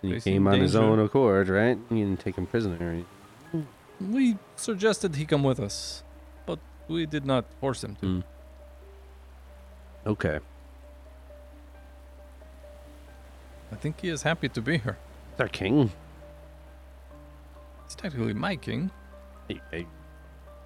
[0.04, 1.78] And he came on his own accord, right?
[1.90, 3.06] You didn't take him prisoner.
[4.02, 6.04] We suggested he come with us,
[6.46, 8.06] but we did not force him to.
[8.06, 8.20] Hmm.
[10.06, 10.40] Okay.
[13.72, 14.98] I think he is happy to be here.
[15.40, 15.92] Our king.
[17.86, 18.92] It's technically my king.
[19.48, 19.88] Hey, hey,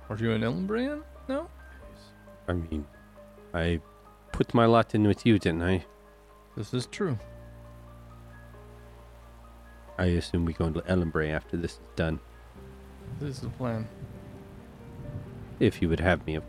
[0.10, 1.04] Are you an Elmbrian?
[1.28, 1.50] No?
[2.48, 2.86] I mean,
[3.54, 3.80] I
[4.32, 5.86] put my lot in with you, didn't I?
[6.58, 7.18] This is true.
[9.98, 12.20] I assume we go into Ellenbray after this is done.
[13.20, 13.88] This is the plan.
[15.60, 16.40] If you would have me.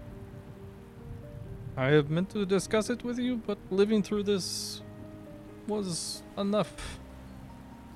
[1.76, 4.80] I have meant to discuss it with you, but living through this
[5.66, 6.98] was enough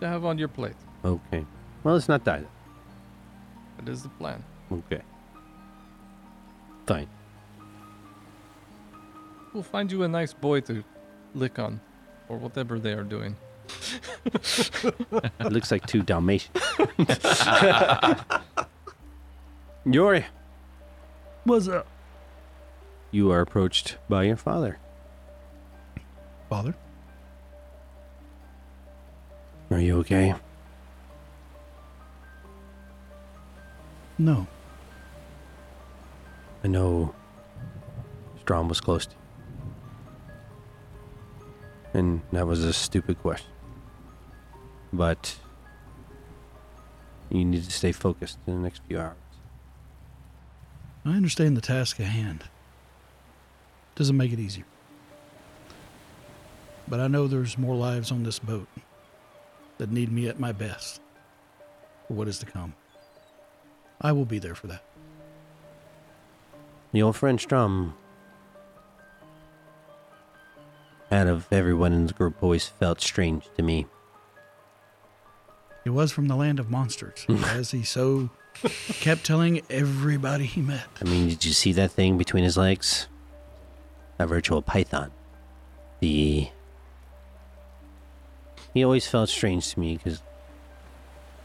[0.01, 0.77] to have on your plate.
[1.05, 1.45] Okay.
[1.83, 2.49] Well, let's not die then.
[3.79, 4.43] That is the plan.
[4.73, 5.03] Okay.
[6.87, 7.09] Fine.
[9.53, 10.85] We'll find you a nice boy to
[11.35, 11.81] lick on,
[12.29, 13.37] or whatever they are doing.
[14.25, 16.57] It looks like two Dalmatians.
[19.87, 20.25] Uri,
[21.45, 21.87] What's up,
[23.13, 24.79] you are approached by your father.
[26.49, 26.75] father?
[29.71, 30.35] Are you okay?
[34.19, 34.47] No.
[36.63, 37.15] I know
[38.41, 39.19] Strom was close to you.
[41.95, 43.51] And that was a stupid question.
[44.93, 45.37] But
[47.31, 49.17] you need to stay focused in the next few hours.
[51.05, 52.45] I understand the task at hand.
[53.97, 54.65] Doesn't make it easier.
[56.89, 58.69] But I know there's more lives on this boat
[59.79, 61.01] that need me at my best
[62.07, 62.75] for what is to come.
[64.01, 64.83] I will be there for that.
[66.93, 67.95] The old friend Strom,
[71.11, 73.87] out of everyone in the group, always felt strange to me.
[75.85, 78.31] He was from the land of monsters, as he so
[79.01, 80.87] kept telling everybody he met.
[81.01, 83.07] I mean, did you see that thing between his legs?
[84.19, 85.11] A virtual python.
[86.01, 86.49] The.
[88.77, 90.21] He always felt strange to me because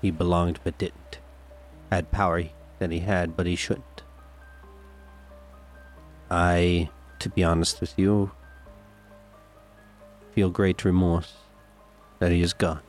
[0.01, 1.19] he belonged but didn't.
[1.89, 2.43] Had power
[2.79, 4.03] that he had, but he shouldn't.
[6.29, 8.31] I, to be honest with you,
[10.33, 11.35] feel great remorse
[12.19, 12.81] that he is gone.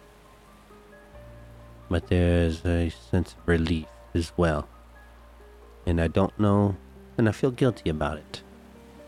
[1.88, 4.66] But there's a sense of relief as well.
[5.86, 6.74] And I don't know,
[7.16, 8.42] and I feel guilty about it.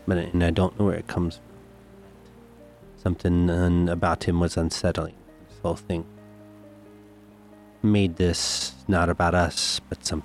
[0.07, 1.45] But and I don't know where it comes from.
[3.03, 5.15] Something about him was unsettling.
[5.65, 6.05] Whole thing
[7.81, 10.21] made this not about us, but some,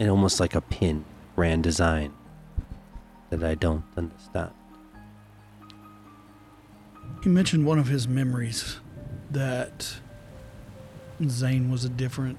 [0.00, 1.04] and almost like a pin,
[1.36, 2.12] grand design
[3.30, 4.50] that I don't understand.
[7.22, 8.80] He mentioned one of his memories
[9.30, 9.98] that
[11.28, 12.38] Zane was a different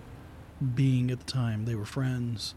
[0.75, 1.63] being at the time.
[1.63, 2.55] They were friends.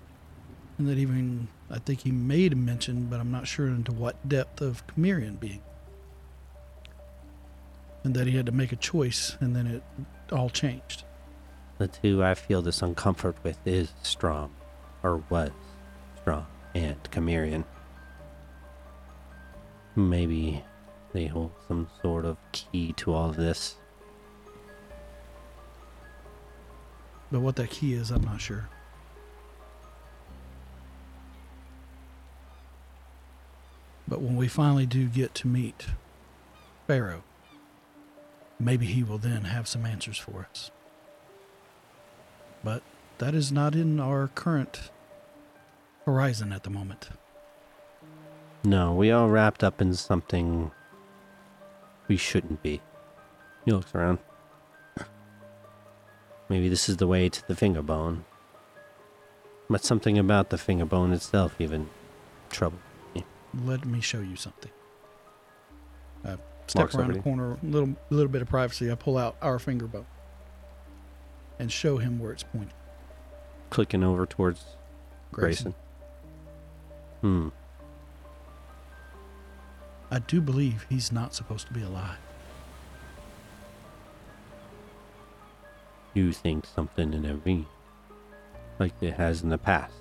[0.79, 4.29] And that even, I think he made a mention, but I'm not sure into what
[4.29, 5.63] depth of Chimerian being.
[8.05, 9.83] And that he had to make a choice, and then it
[10.33, 11.05] all changed.
[11.79, 14.53] The two I feel this uncomfort with is Strom,
[15.03, 15.51] or was
[16.21, 17.65] Strom, and Chimerian.
[19.95, 20.65] Maybe
[21.13, 23.77] they hold some sort of key to all of this.
[27.31, 28.69] But what that key is, I'm not sure.
[34.07, 35.87] But when we finally do get to meet
[36.87, 37.23] Pharaoh,
[38.59, 40.71] maybe he will then have some answers for us.
[42.65, 42.83] But
[43.19, 44.91] that is not in our current
[46.05, 47.09] horizon at the moment.
[48.65, 50.71] No, we are wrapped up in something
[52.09, 52.81] we shouldn't be.
[53.65, 54.19] He looks around.
[56.49, 58.25] Maybe this is the way to the finger bone.
[59.71, 61.91] But something about the finger bone itself even
[62.49, 62.81] troubled
[63.15, 63.25] me.
[63.65, 64.73] Let me show you something.
[66.25, 66.37] I
[66.71, 68.91] step around the corner, little little bit of privacy.
[68.91, 70.07] I pull out our finger bone
[71.59, 72.73] and show him where it's pointing.
[73.71, 74.65] Clicking over towards
[75.33, 75.75] Grayson.
[77.21, 77.49] Hmm.
[80.11, 82.19] I do believe he's not supposed to be alive.
[86.15, 87.67] You think something in every
[88.79, 89.95] like it has in the past.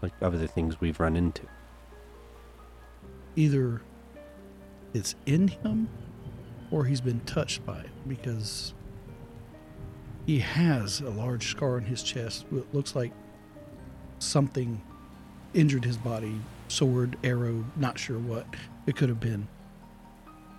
[0.00, 1.42] Like other things we've run into.
[3.36, 3.82] Either
[4.94, 5.88] it's in him
[6.70, 8.74] or he's been touched by it because
[10.26, 12.46] he has a large scar on his chest.
[12.52, 13.12] It looks like
[14.18, 14.80] something
[15.54, 16.36] injured his body
[16.68, 18.46] sword, arrow, not sure what
[18.86, 19.48] it could have been.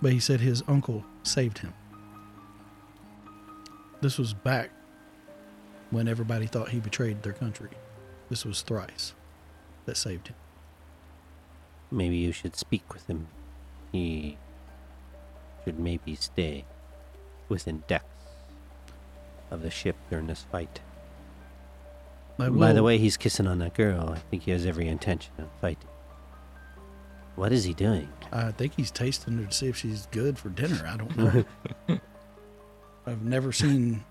[0.02, 1.74] But he said his uncle saved him.
[4.02, 4.72] This was back
[5.92, 7.70] when everybody thought he betrayed their country.
[8.30, 9.14] This was Thrice
[9.86, 10.36] that saved him.
[11.92, 13.28] Maybe you should speak with him.
[13.92, 14.38] He
[15.64, 16.66] should maybe stay
[17.50, 18.06] within decks
[19.50, 20.82] of the ship during this fight.
[22.38, 24.10] By the way, he's kissing on that girl.
[24.10, 25.90] I think he has every intention of fighting.
[27.36, 28.10] What is he doing?
[28.32, 30.86] I think he's tasting her to see if she's good for dinner.
[30.88, 31.46] I don't know.
[33.06, 34.04] I've never seen,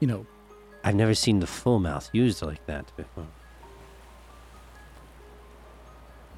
[0.00, 0.26] you know,
[0.84, 3.26] I've never seen the full mouth used like that before.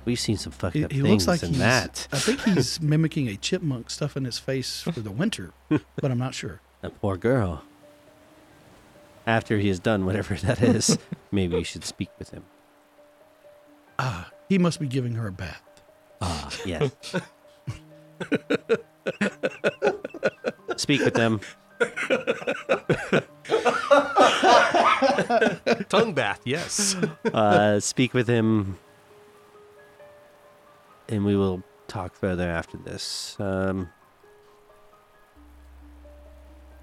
[0.05, 2.09] We've seen some fucked he, up he things looks like in that.
[2.13, 6.35] I think he's mimicking a chipmunk stuffing his face for the winter, but I'm not
[6.35, 6.61] sure.
[6.81, 7.63] That poor girl.
[9.27, 10.97] After he has done whatever that is,
[11.31, 12.45] maybe you should speak with him.
[13.99, 15.83] Ah, he must be giving her a bath.
[16.23, 16.91] Ah, yes.
[20.77, 21.41] speak with them.
[25.91, 26.97] Tongue bath, yes.
[27.35, 28.79] Uh, speak with him,
[31.11, 33.37] and we will talk further after this.
[33.41, 33.91] Um,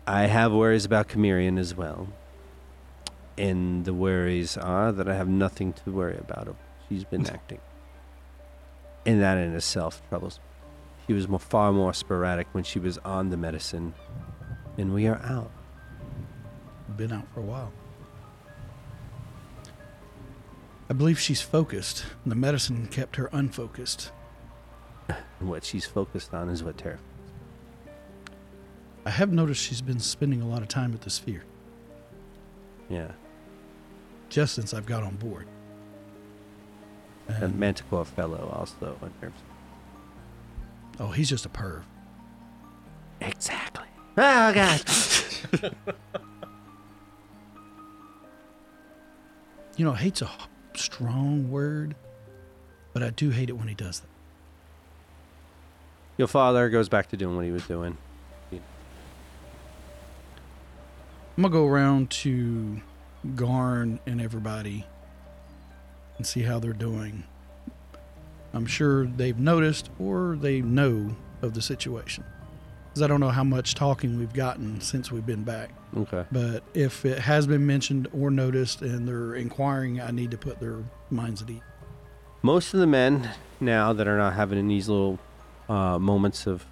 [0.05, 2.09] I have worries about Chimerian as well.
[3.37, 6.53] And the worries are that I have nothing to worry about.
[6.89, 7.59] she's been acting.
[9.05, 10.43] And that in itself troubles me.
[11.07, 13.93] She was more, far more sporadic when she was on the medicine,
[14.77, 15.51] and we are out.
[16.97, 17.71] Been out for a while.
[20.89, 22.05] I believe she's focused.
[22.25, 24.11] The medicine kept her unfocused.
[25.09, 25.17] And
[25.49, 27.03] what she's focused on is what terrifies.
[29.05, 31.43] I have noticed she's been spending a lot of time at the sphere
[32.89, 33.11] Yeah.
[34.29, 35.47] just since I've got on board.
[37.29, 39.41] And And- Manticore fellow also unnerves.
[40.99, 41.83] oh, he's just a perv.
[43.21, 43.85] Exactly.
[44.17, 44.81] Oh God.
[49.77, 50.29] You know, hate's a
[50.75, 51.95] strong word,
[52.93, 54.09] but I do hate it when he does that.
[56.17, 57.95] Your father goes back to doing what he was doing.
[58.51, 58.63] I'm
[61.43, 62.81] gonna go around to
[63.35, 64.87] Garn and everybody
[66.17, 67.25] and see how they're doing.
[68.53, 72.23] I'm sure they've noticed or they know of the situation.
[72.87, 75.69] Because I don't know how much talking we've gotten since we've been back.
[75.95, 76.25] Okay.
[76.31, 80.59] But if it has been mentioned or noticed and they're inquiring, I need to put
[80.59, 80.79] their
[81.11, 81.61] minds at ease.
[82.41, 85.19] Most of the men now that are not having these little
[85.69, 86.65] uh, moments of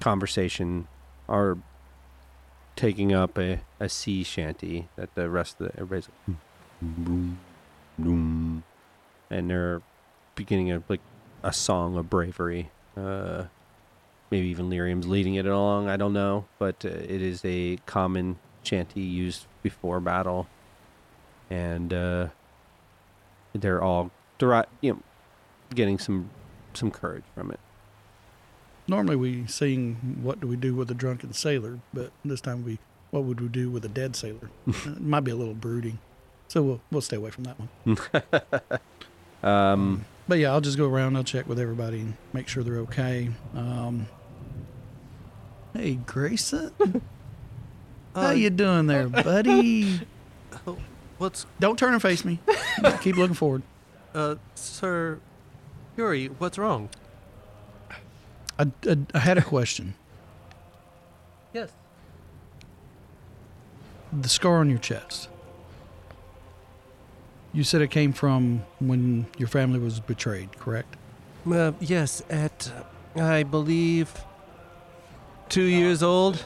[0.00, 0.88] conversation
[1.28, 1.58] are
[2.76, 6.36] taking up a, a sea shanty that the rest of the everybody's like,
[6.80, 7.38] boom,
[7.98, 8.62] boom,
[9.30, 9.82] and they're
[10.34, 11.00] beginning of like
[11.42, 12.70] a song of bravery.
[12.96, 13.44] Uh,
[14.30, 15.88] maybe even Lyrium's leading it along.
[15.88, 20.46] I don't know, but uh, it is a common shanty used before battle,
[21.50, 22.28] and uh,
[23.52, 24.10] they're all
[24.40, 25.02] you know,
[25.74, 26.30] getting some
[26.74, 27.58] some courage from it.
[28.88, 32.78] Normally we sing "What do we do with a drunken sailor," but this time we
[33.10, 35.98] "What would we do with a dead sailor?" it might be a little brooding,
[36.48, 38.80] so we'll we'll stay away from that one.
[39.40, 41.14] Um, But yeah, I'll just go around.
[41.16, 43.30] I'll check with everybody and make sure they're okay.
[43.54, 44.08] Um,
[45.74, 46.72] hey, Grayson,
[48.16, 50.00] how Uh, you doing there, buddy?
[51.18, 52.40] What's Don't turn and face me.
[53.00, 53.62] Keep looking forward.
[54.12, 55.20] uh, Sir
[55.96, 56.26] Uri?
[56.26, 56.88] What's wrong?
[58.58, 59.94] I, I, I had a question.
[61.52, 61.72] Yes.
[64.12, 65.28] The scar on your chest.
[67.52, 70.96] You said it came from when your family was betrayed, correct?
[71.50, 72.70] Uh, yes, at
[73.16, 74.12] I believe
[75.48, 76.44] two years old.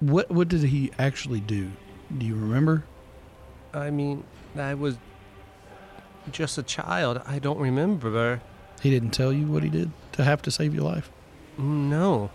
[0.00, 1.70] What what did he actually do?
[2.16, 2.84] Do you remember?
[3.74, 4.22] I mean,
[4.56, 4.96] I was
[6.30, 7.20] just a child.
[7.26, 8.40] I don't remember.
[8.80, 11.10] He didn't tell you what he did to have to save your life.
[11.58, 12.30] No.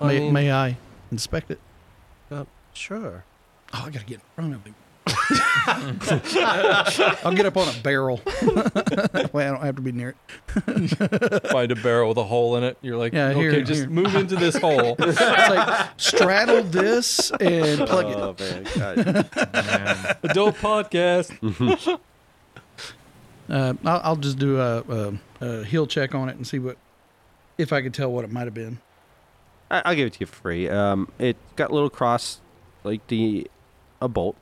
[0.00, 0.76] I May, mean, may I
[1.10, 1.60] inspect it?
[2.30, 3.24] Uh, sure.
[3.72, 4.74] Oh, I gotta get in front of him.
[7.24, 8.20] I'll get up on a barrel.
[9.32, 10.14] Way I don't have to be near
[10.54, 11.46] it.
[11.50, 12.78] Find a barrel with a hole in it.
[12.82, 13.90] You're like, Yeah, okay, here, just here.
[13.90, 14.96] move into this hole.
[14.98, 18.16] It's like straddle this and plug oh, it.
[18.16, 18.96] oh man, God.
[19.52, 20.16] Man.
[20.22, 22.00] Adult podcast.
[23.48, 26.76] Uh, I'll, I'll just do a, a, a heal check on it and see what
[27.58, 28.78] if I could tell what it might have been.
[29.70, 30.68] I, I'll give it to you for free.
[30.68, 32.40] Um, it got a little cross,
[32.84, 33.50] like the
[34.00, 34.36] a bolt.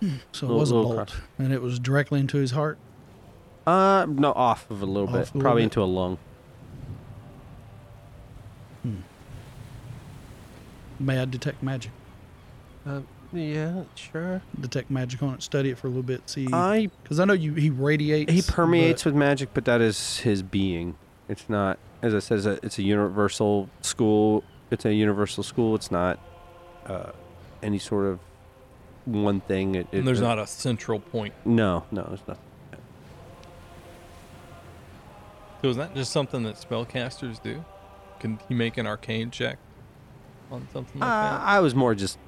[0.00, 2.78] So it Little- was a little bolt, and it was directly into his heart.
[3.66, 5.64] Uh, no, off of a little Off bit, a little probably bit.
[5.64, 6.18] into a lung.
[10.98, 11.92] May I detect magic?
[12.86, 13.00] Uh,
[13.32, 14.42] yeah, sure.
[14.60, 15.42] Detect magic on it.
[15.42, 16.28] Study it for a little bit.
[16.28, 18.32] See, I because I know you he radiates.
[18.32, 20.96] he permeates but- with magic, but that is his being.
[21.28, 24.44] It's not, as I said, it's a, it's a universal school.
[24.70, 25.74] It's a universal school.
[25.74, 26.18] It's not
[26.86, 27.10] uh,
[27.62, 28.20] any sort of
[29.06, 29.74] one thing.
[29.74, 31.34] It, it, And there's it- not a central point.
[31.44, 32.42] No, no, there's nothing.
[35.62, 37.64] So is that just something that spellcasters do?
[38.20, 39.58] Can he make an arcane check
[40.50, 41.40] on something like Uh, that?
[41.40, 42.18] I was more just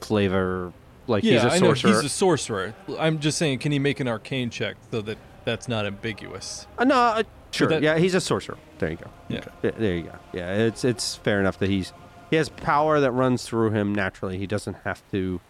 [0.00, 0.72] flavor.
[1.06, 1.90] Like yeah, he's a I know sorcerer.
[1.92, 2.74] he's a sorcerer.
[2.98, 6.66] I'm just saying, can he make an arcane check so that that's not ambiguous?
[6.78, 7.68] Uh, no, uh, sure.
[7.68, 8.56] that- yeah, he's a sorcerer.
[8.78, 9.10] There you go.
[9.28, 9.40] Yeah.
[9.62, 10.14] Th- There you go.
[10.32, 11.92] Yeah, it's it's fair enough that he's
[12.30, 14.38] he has power that runs through him naturally.
[14.38, 15.40] He doesn't have to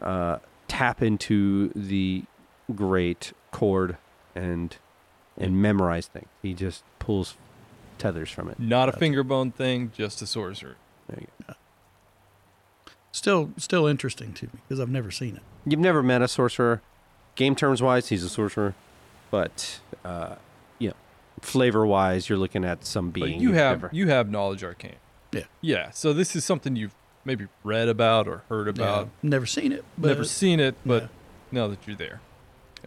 [0.00, 0.38] uh,
[0.68, 2.22] tap into the
[2.74, 3.98] great cord
[4.34, 4.76] and
[5.36, 6.28] and memorize things.
[6.40, 7.36] He just pulls
[7.98, 8.58] tethers from it.
[8.58, 10.76] Not a finger bone thing, just a sorcerer.
[11.08, 11.54] There you go.
[13.14, 15.42] Still, still interesting to me because I've never seen it.
[15.64, 16.82] You've never met a sorcerer.
[17.36, 18.74] Game terms wise, he's a sorcerer,
[19.30, 20.34] but uh,
[20.80, 20.94] you know,
[21.40, 23.26] flavor wise, you're looking at some being.
[23.26, 24.96] But you you've never- you have knowledge arcane.
[25.30, 25.44] Yeah.
[25.60, 25.90] Yeah.
[25.92, 29.08] So this is something you've maybe read about or heard Yeah, about.
[29.22, 29.84] never seen it.
[29.96, 31.08] But Never seen it, but yeah.
[31.52, 32.20] now that you're there.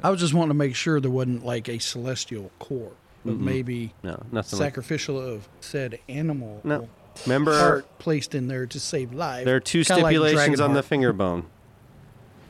[0.04, 2.92] I was just wanting to make sure there wasn't like a celestial core,
[3.26, 3.40] but Mm-mm.
[3.40, 4.60] maybe No, nothing.
[4.60, 6.90] Like, sacrificial of said animal No.
[7.26, 9.46] Remember, heart placed in there to save life.
[9.46, 10.86] there are two Kinda like stipulations on the Dragonheart.
[10.86, 11.46] finger bone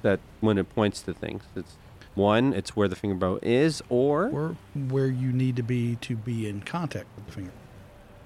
[0.02, 1.76] that when it points to things, it's
[2.16, 4.56] one, it's where the finger bone is, or or
[4.90, 7.52] where you need to be to be in contact with the finger.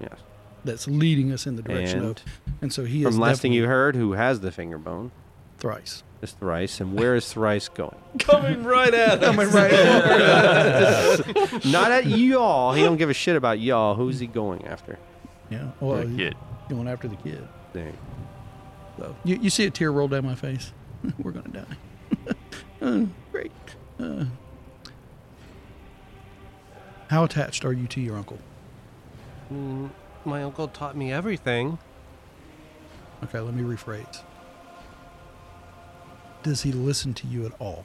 [0.00, 0.18] yes.
[0.64, 2.16] That's leading us in the direction And of,
[2.60, 5.10] and so he is from last thing you definitely heard, who has the finger bone
[5.58, 6.04] thrice.
[6.22, 7.96] is Thrice, and where is Thrice going?
[8.20, 9.24] Coming right at us.
[9.24, 9.72] Coming right
[11.64, 12.72] Not at y'all.
[12.74, 13.94] He don't give a shit about y'all.
[13.96, 14.98] Who's he going after?
[15.52, 16.36] Yeah, well, The he's kid.
[16.70, 17.46] going after the kid.
[17.72, 17.92] There.
[18.98, 20.72] So you, you see a tear roll down my face.
[21.18, 22.34] We're gonna die.
[22.82, 23.52] Uh, great.
[24.00, 24.24] Uh,
[27.08, 28.38] how attached are you to your uncle?
[29.48, 29.90] I mean,
[30.24, 31.78] my uncle taught me everything.
[33.22, 34.22] Okay, let me rephrase.
[36.42, 37.84] Does he listen to you at all?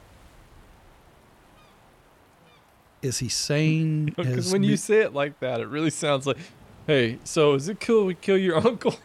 [3.02, 4.06] Is he sane?
[4.16, 6.38] Because Has when you say it like that, it really sounds like,
[6.88, 8.96] hey, so is it cool we kill your uncle?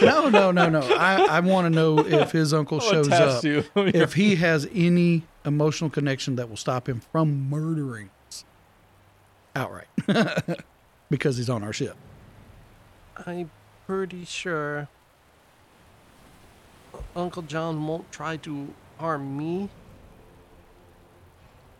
[0.00, 0.80] no, no, no, no.
[0.80, 3.44] I, I want to know if his uncle I'll shows up.
[3.44, 3.64] you.
[3.76, 8.44] if he has any emotional connection that will stop him from murdering us
[9.54, 9.88] outright
[11.10, 11.96] because he's on our ship.
[13.26, 13.50] I'm
[13.86, 14.88] pretty sure
[17.14, 19.68] Uncle John won't try to harm me.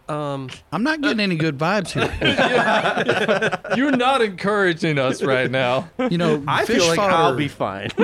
[0.08, 2.10] Um, I'm not getting any good vibes here.
[3.76, 5.88] You're not encouraging us right now.
[6.10, 7.90] You know, I fish feel like fodder, I'll be fine.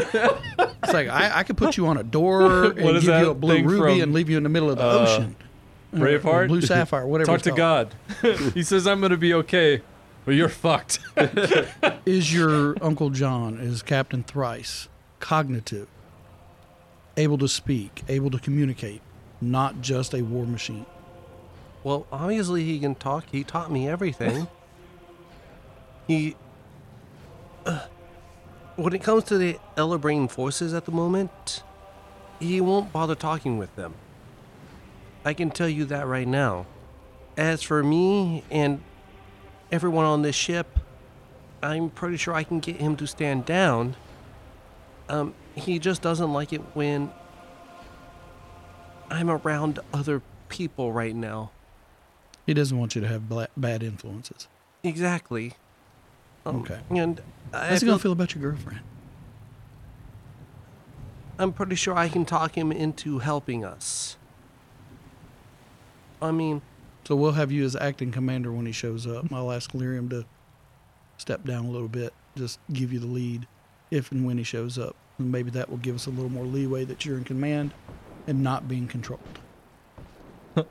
[0.83, 3.31] It's like I, I could put you on a door and What is give you
[3.31, 5.37] a blue thing ruby from, and leave you in the middle of the uh, ocean.
[5.93, 6.49] Uh, Braveheart?
[6.49, 7.27] blue sapphire, whatever.
[7.27, 7.53] Talk it's to.
[7.53, 7.95] God.
[8.55, 9.83] he says I'm gonna be okay,
[10.25, 11.01] but you're fucked.
[12.07, 14.89] Is your Uncle John, is Captain Thrice,
[15.21, 15.87] cognitive,
[17.19, 19.03] able to speak, able to communicate,
[19.43, 20.87] not just a war machine?
[21.83, 23.27] Well, obviously he can talk.
[23.31, 24.49] He taught me everything.
[26.07, 26.37] he.
[27.67, 27.87] uh,
[28.77, 31.63] when it comes to the Ellerbrain forces at the moment,
[32.39, 33.95] he won't bother talking with them.
[35.25, 36.67] I can tell you that right now.
[37.37, 38.81] As for me and
[39.71, 40.79] everyone on this ship,
[41.63, 43.97] I'm pretty sure I can get him to stand down.
[45.09, 47.13] Um, he just doesn't like it when
[49.11, 51.51] I'm around other people right now.
[52.51, 54.49] He doesn't want you to have bla- bad influences.
[54.83, 55.53] Exactly.
[56.45, 56.81] Um, Okay.
[56.91, 57.21] And
[57.53, 58.81] I How's he feel, gonna feel about your girlfriend?
[61.39, 64.17] I'm pretty sure I can talk him into helping us.
[66.21, 66.61] I mean,
[67.05, 69.33] So we'll have you as acting commander when he shows up.
[69.33, 70.25] I'll ask Lyrium to
[71.19, 73.47] step down a little bit, just give you the lead
[73.93, 74.97] if and when he shows up.
[75.19, 77.75] And maybe that will give us a little more leeway that you're in command
[78.27, 79.39] and not being controlled.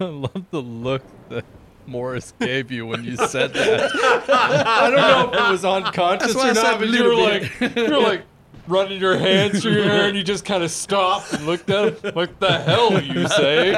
[0.00, 1.44] I love the look that
[1.86, 3.90] Morris gave you when you said that.
[4.28, 7.90] I don't know if it was unconscious or not, but you were little like, you
[7.90, 8.22] were like
[8.68, 12.04] running your hands through your hair, and you just kind of stopped and looked at
[12.04, 12.14] him.
[12.14, 13.70] What the hell you say?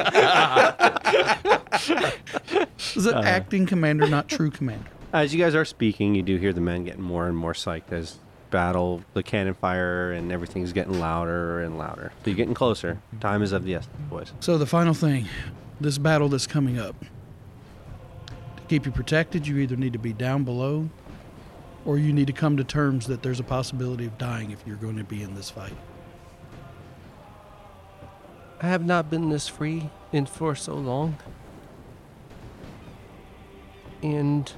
[2.95, 3.21] Is it uh.
[3.21, 4.89] acting commander, not true commander?
[5.13, 7.91] As you guys are speaking, you do hear the men getting more and more psyched
[7.91, 8.17] as
[8.49, 12.11] battle, the cannon fire, and everything's getting louder and louder.
[12.23, 12.95] So you're getting closer.
[12.95, 13.19] Mm-hmm.
[13.19, 14.31] Time is of the essence, boys.
[14.41, 15.27] So the final thing,
[15.81, 16.95] this battle that's coming up.
[18.57, 20.89] To keep you protected, you either need to be down below
[21.85, 24.75] or you need to come to terms that there's a possibility of dying if you're
[24.75, 25.75] going to be in this fight.
[28.61, 31.17] I have not been this free in for so long.
[34.03, 34.51] And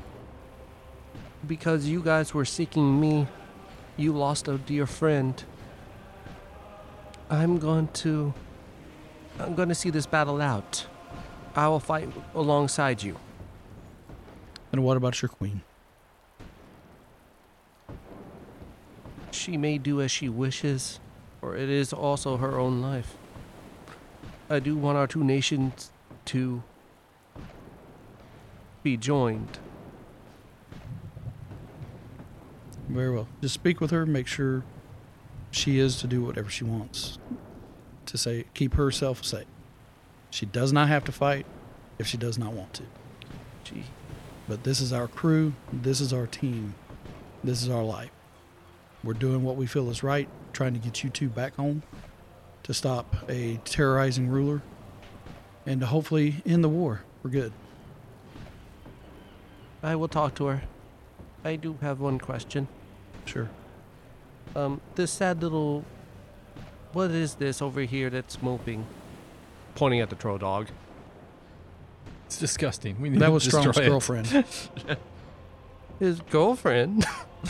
[1.47, 3.27] because you guys were seeking me,
[3.95, 5.41] you lost a dear friend.
[7.29, 8.33] I'm going to
[9.39, 10.85] I'm going to see this battle out.
[11.55, 13.17] I will fight alongside you.
[14.71, 15.61] And what about your queen?
[19.31, 20.99] She may do as she wishes,
[21.39, 23.15] for it is also her own life.
[24.49, 25.91] I do want our two nations
[26.25, 26.63] to
[28.81, 29.59] be joined.
[32.87, 33.27] Very well.
[33.41, 34.63] Just speak with her, make sure
[35.51, 37.17] she is to do whatever she wants
[38.05, 39.45] to say, keep herself safe.
[40.33, 41.45] She does not have to fight
[41.99, 42.83] if she does not want to.
[43.65, 43.83] Gee,
[44.47, 46.73] But this is our crew, this is our team,
[47.43, 48.09] this is our life.
[49.03, 51.83] We're doing what we feel is right, trying to get you two back home
[52.63, 54.63] to stop a terrorizing ruler
[55.67, 57.03] and to hopefully end the war.
[57.21, 57.53] We're good.
[59.83, 60.63] I will talk to her.
[61.45, 62.67] I do have one question.
[63.25, 63.51] Sure.
[64.55, 65.85] Um, this sad little.
[66.91, 68.87] What is this over here that's moping?
[69.75, 70.67] Pointing at the troll dog.
[72.25, 72.99] It's disgusting.
[73.01, 73.85] We need That to was destroy Strom's it.
[73.87, 74.27] girlfriend.
[75.99, 77.05] His girlfriend.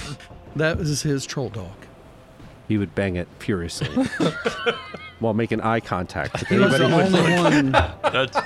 [0.55, 1.71] that was his troll dog.
[2.67, 3.87] He would bang it furiously
[5.19, 7.33] while making eye contact with He was the anybody.
[7.33, 7.71] only one.
[7.71, 8.37] That's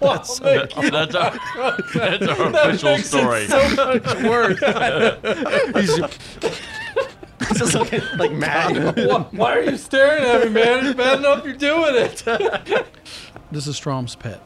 [0.00, 1.38] that's, that- that's our
[1.94, 3.46] that's our official story.
[3.46, 4.60] So much worse.
[7.54, 8.96] just looking like mad.
[9.08, 10.86] why, why are you staring at me, man?
[10.86, 12.22] It's bad enough you're doing it.
[13.50, 14.40] This is Strom's pet.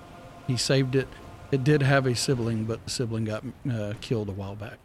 [0.48, 1.06] He saved it.
[1.52, 4.78] It did have a sibling, but the sibling got uh, killed a while back.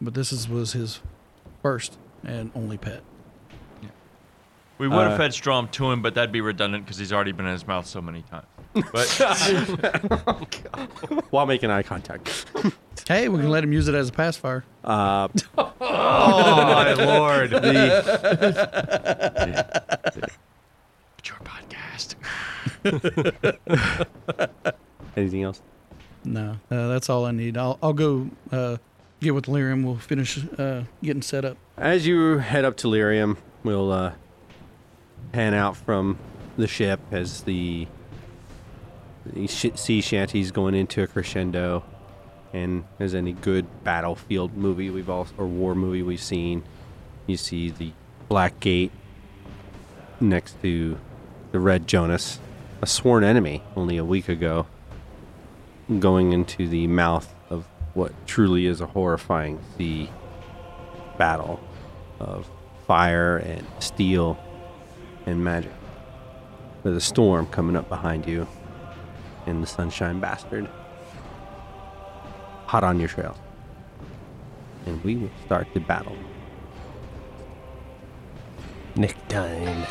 [0.00, 1.00] But this is, was his
[1.62, 3.02] first and only pet.
[4.78, 7.30] We would have Uh, fed Strom to him, but that'd be redundant because he's already
[7.30, 8.46] been in his mouth so many times.
[8.74, 9.08] But
[11.30, 12.46] while making eye contact.
[13.06, 14.64] Hey, we can let him use it as a pacifier.
[14.82, 15.28] Uh,
[15.58, 18.06] oh my lord, it's
[21.24, 22.14] your podcast.
[25.16, 25.60] anything else?
[26.24, 27.58] No, uh, that's all I need.
[27.58, 28.78] I'll, I'll go uh,
[29.20, 29.84] get with Lyrium.
[29.84, 31.58] We'll finish uh, getting set up.
[31.76, 34.12] As you head up to Lyrium, we'll uh,
[35.32, 36.18] pan out from
[36.56, 37.86] the ship as the,
[39.46, 41.84] sh- sea shanty's going into a crescendo.
[42.52, 46.62] And as any good battlefield movie we've all or war movie we've seen,
[47.26, 47.92] you see the
[48.28, 48.92] Black Gate
[50.20, 50.98] next to
[51.52, 52.38] the Red Jonas,
[52.80, 54.66] a sworn enemy only a week ago,
[55.98, 60.10] going into the mouth of what truly is a horrifying sea
[61.18, 61.60] battle
[62.20, 62.48] of
[62.86, 64.38] fire and steel
[65.26, 65.72] and magic.
[66.82, 68.46] With a storm coming up behind you
[69.46, 70.68] and the Sunshine Bastard
[72.66, 73.36] hot on your trail.
[74.86, 76.16] And we will start the battle.
[78.96, 79.86] Nick time.